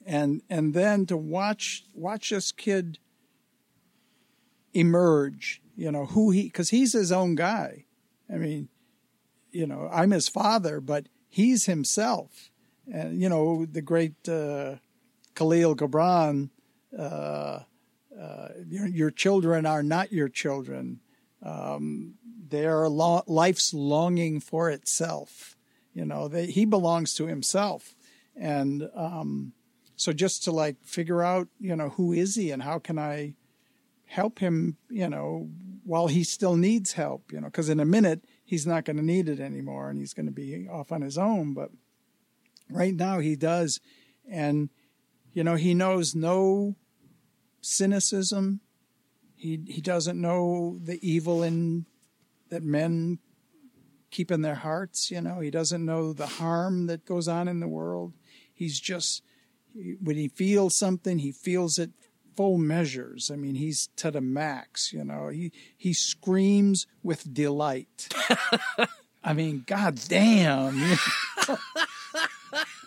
[0.05, 2.99] and and then to watch watch this kid
[4.73, 7.85] emerge you know who he because he's his own guy
[8.31, 8.69] i mean
[9.51, 12.49] you know i'm his father but he's himself.
[12.89, 14.75] And you know the great uh,
[15.35, 16.49] Kahlil Gibran,
[16.97, 17.59] uh,
[18.17, 21.01] uh, your, your, children are not your children.
[21.43, 22.13] Um,
[22.47, 25.57] they are lo- life's longing for itself.
[25.93, 27.95] You know, they, he belongs to himself,
[28.35, 29.51] and um,
[29.95, 33.35] so just to like figure out, you know, who is he and how can I
[34.05, 35.49] help him, you know,
[35.83, 39.03] while he still needs help, you know, because in a minute he's not going to
[39.03, 41.53] need it anymore and he's going to be off on his own.
[41.53, 41.71] But
[42.69, 43.79] right now he does.
[44.29, 44.69] And,
[45.33, 46.75] you know, he knows no
[47.61, 48.61] cynicism.
[49.35, 51.85] He, he doesn't know the evil in
[52.49, 53.19] that men
[54.11, 55.11] keep in their hearts.
[55.11, 58.13] You know, he doesn't know the harm that goes on in the world.
[58.53, 59.23] He's just,
[60.01, 61.91] when he feels something, he feels it
[62.35, 63.31] full measures.
[63.31, 64.93] I mean, he's to the max.
[64.93, 68.13] You know, he he screams with delight.
[69.23, 70.79] I mean, god damn,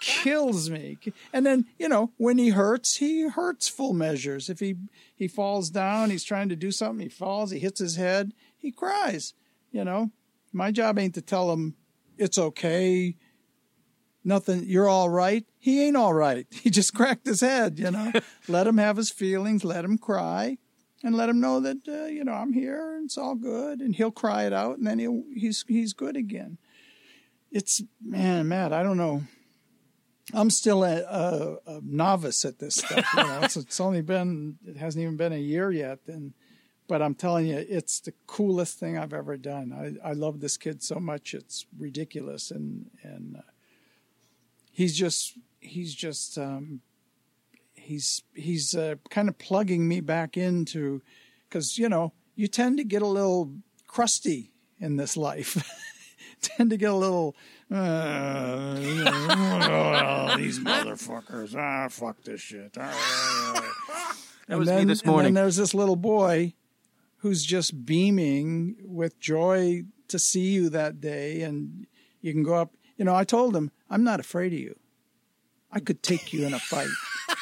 [0.01, 0.99] kills me.
[1.32, 4.49] And then you know, when he hurts, he hurts full measures.
[4.49, 4.76] If he
[5.14, 8.70] he falls down, he's trying to do something, he falls, he hits his head, he
[8.70, 9.34] cries.
[9.70, 10.11] You know,
[10.53, 11.74] my job ain't to tell him
[12.16, 13.14] it's okay
[14.29, 15.45] nothing, you're all right.
[15.59, 16.47] He ain't all right.
[16.62, 18.12] He just cracked his head, you know.
[18.49, 20.59] let him have his feelings, let him cry,
[21.03, 23.81] and let him know that, uh, you know, I'm here and it's all good.
[23.81, 26.59] And he'll cry it out and then he'll, he's, he's good again.
[27.51, 29.22] It's, man, Matt, I don't know.
[30.35, 33.07] I'm still a, a, a novice at this stuff.
[33.16, 36.01] You know, it's, it's only been, it hasn't even been a year yet.
[36.07, 36.35] And,
[36.87, 39.99] but I'm telling you, it's the coolest thing I've ever done.
[40.05, 41.33] I, I love this kid so much.
[41.33, 42.51] It's ridiculous.
[42.51, 43.43] And, and, uh,
[44.79, 46.81] he's just he's just um,
[47.74, 51.03] he's he's uh, kind of plugging me back into
[51.49, 53.55] because you know you tend to get a little
[53.89, 55.68] crusty in this life.
[56.41, 57.35] Tend to get a little
[57.68, 58.76] uh,
[60.37, 62.74] these motherfuckers ah fuck this shit.
[62.74, 62.95] That
[64.47, 66.55] and was then, me this morning and then there's this little boy
[67.16, 71.89] who's just beaming with joy to see you that day and
[72.20, 74.76] you can go up you know, I told him, I'm not afraid of you.
[75.70, 76.89] I could take you in a fight.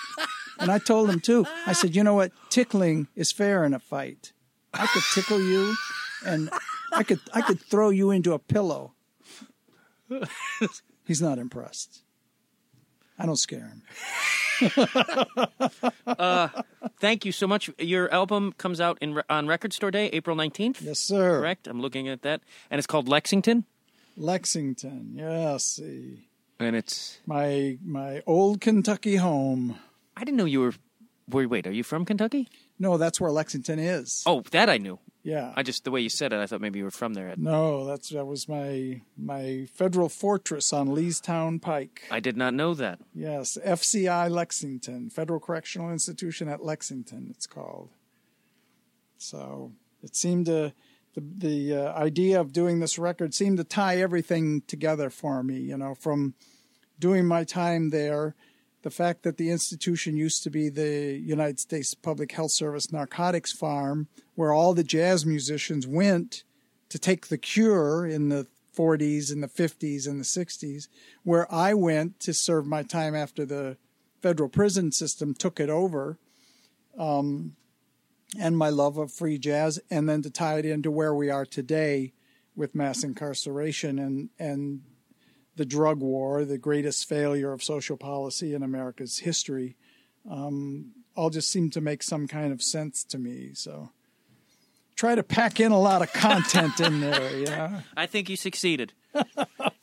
[0.58, 2.32] and I told him too, I said, you know what?
[2.50, 4.32] Tickling is fair in a fight.
[4.74, 5.74] I could tickle you
[6.24, 6.50] and
[6.92, 8.94] I could I could throw you into a pillow.
[11.06, 12.02] He's not impressed.
[13.18, 13.82] I don't scare him.
[16.06, 16.48] uh,
[17.00, 17.70] thank you so much.
[17.78, 20.82] Your album comes out in on Record Store Day, April 19th.
[20.82, 21.38] Yes, sir.
[21.40, 21.66] Correct.
[21.66, 22.42] I'm looking at that.
[22.70, 23.64] And it's called Lexington.
[24.16, 25.80] Lexington, yes.
[26.58, 29.78] And it's my my old Kentucky home.
[30.16, 30.74] I didn't know you were.
[31.28, 31.66] Wait, wait.
[31.66, 32.48] Are you from Kentucky?
[32.78, 34.22] No, that's where Lexington is.
[34.26, 34.98] Oh, that I knew.
[35.22, 35.52] Yeah.
[35.56, 37.34] I just the way you said it, I thought maybe you were from there.
[37.36, 42.04] No, that's that was my my federal fortress on Leestown Pike.
[42.12, 43.00] I did not know that.
[43.12, 47.26] Yes, FCI Lexington, Federal Correctional Institution at Lexington.
[47.30, 47.90] It's called.
[49.18, 50.72] So it seemed to
[51.16, 55.58] the the uh, idea of doing this record seemed to tie everything together for me.
[55.58, 56.34] You know, from
[56.98, 58.34] doing my time there,
[58.82, 63.52] the fact that the institution used to be the United States Public Health Service narcotics
[63.52, 64.06] farm,
[64.36, 66.44] where all the jazz musicians went
[66.90, 68.46] to take the cure in the
[68.76, 70.88] 40s and the 50s and the 60s,
[71.24, 73.76] where I went to serve my time after the
[74.22, 76.18] federal prison system took it over.
[76.98, 77.56] Um,
[78.38, 81.46] and my love of free jazz, and then to tie it into where we are
[81.46, 82.12] today
[82.54, 84.82] with mass incarceration and and
[85.56, 89.74] the drug war, the greatest failure of social policy in America's history,
[90.30, 93.52] um, all just seem to make some kind of sense to me.
[93.54, 93.90] So
[94.96, 97.38] try to pack in a lot of content in there.
[97.38, 98.92] Yeah, I think you succeeded.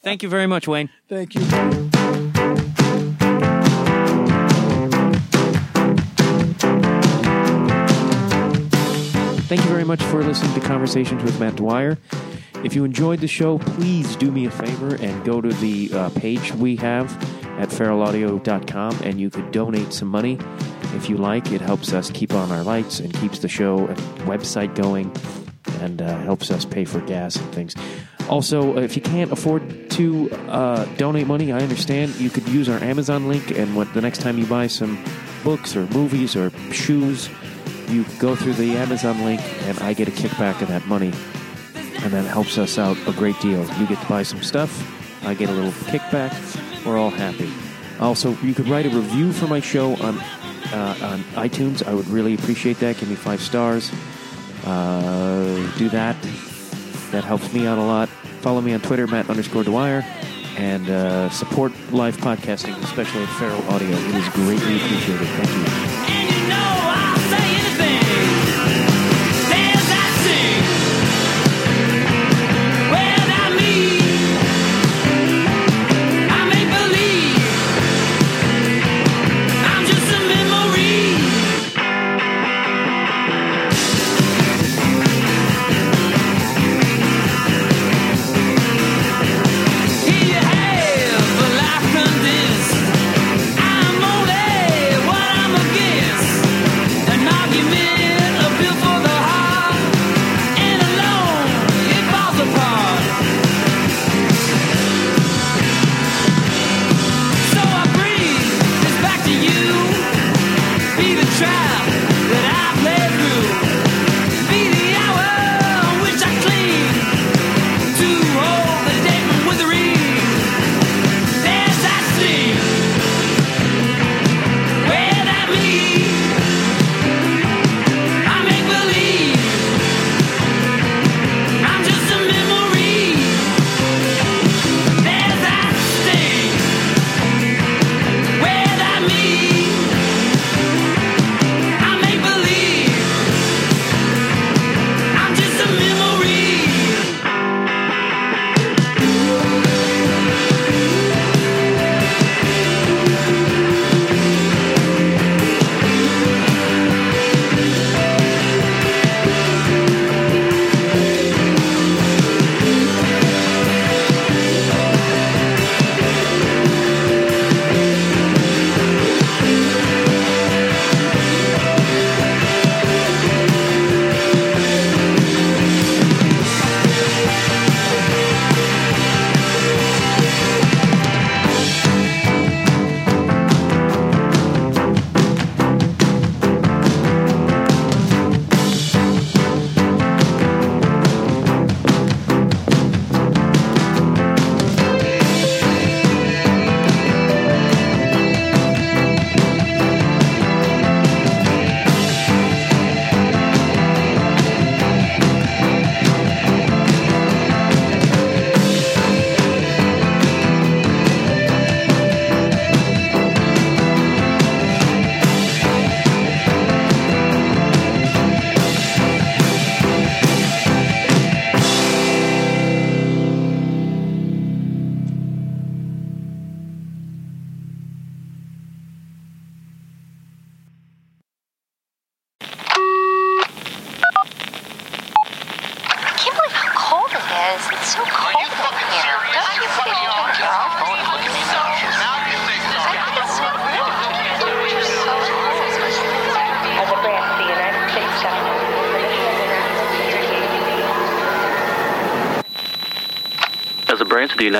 [0.04, 0.89] Thank you very much, Wayne.
[1.10, 2.33] Thank you.
[9.48, 11.98] Thank you very much for listening to Conversations with Matt Dwyer.
[12.64, 16.10] If you enjoyed the show, please do me a favor and go to the uh,
[16.12, 17.12] page we have
[17.60, 20.39] at feralaudio.com and you could donate some money
[20.96, 21.52] if you like.
[21.52, 25.12] It helps us keep on our lights and keeps the show and website going
[25.82, 27.76] and uh, helps us pay for gas and things.
[28.30, 32.16] Also, if you can't afford to uh, donate money, I understand.
[32.16, 35.04] You could use our Amazon link, and what the next time you buy some
[35.44, 37.30] books or movies or shoes,
[37.94, 41.14] you go through the Amazon link, and I get a kickback of that money.
[42.04, 43.66] And that helps us out a great deal.
[43.80, 44.72] You get to buy some stuff,
[45.26, 46.34] I get a little kickback.
[46.86, 47.50] We're all happy.
[48.00, 51.86] Also, you could write a review for my show on, uh, on iTunes.
[51.88, 52.98] I would really appreciate that.
[52.98, 53.91] Give me five stars.
[54.66, 56.22] Uh, do that.
[57.12, 58.10] That helps me out a lot.
[58.41, 60.04] Follow me on Twitter, Matt underscore Dwyer,
[60.58, 63.96] and uh, support live podcasting, especially at Feral Audio.
[63.96, 65.28] It is greatly appreciated.
[65.28, 66.03] Thank you.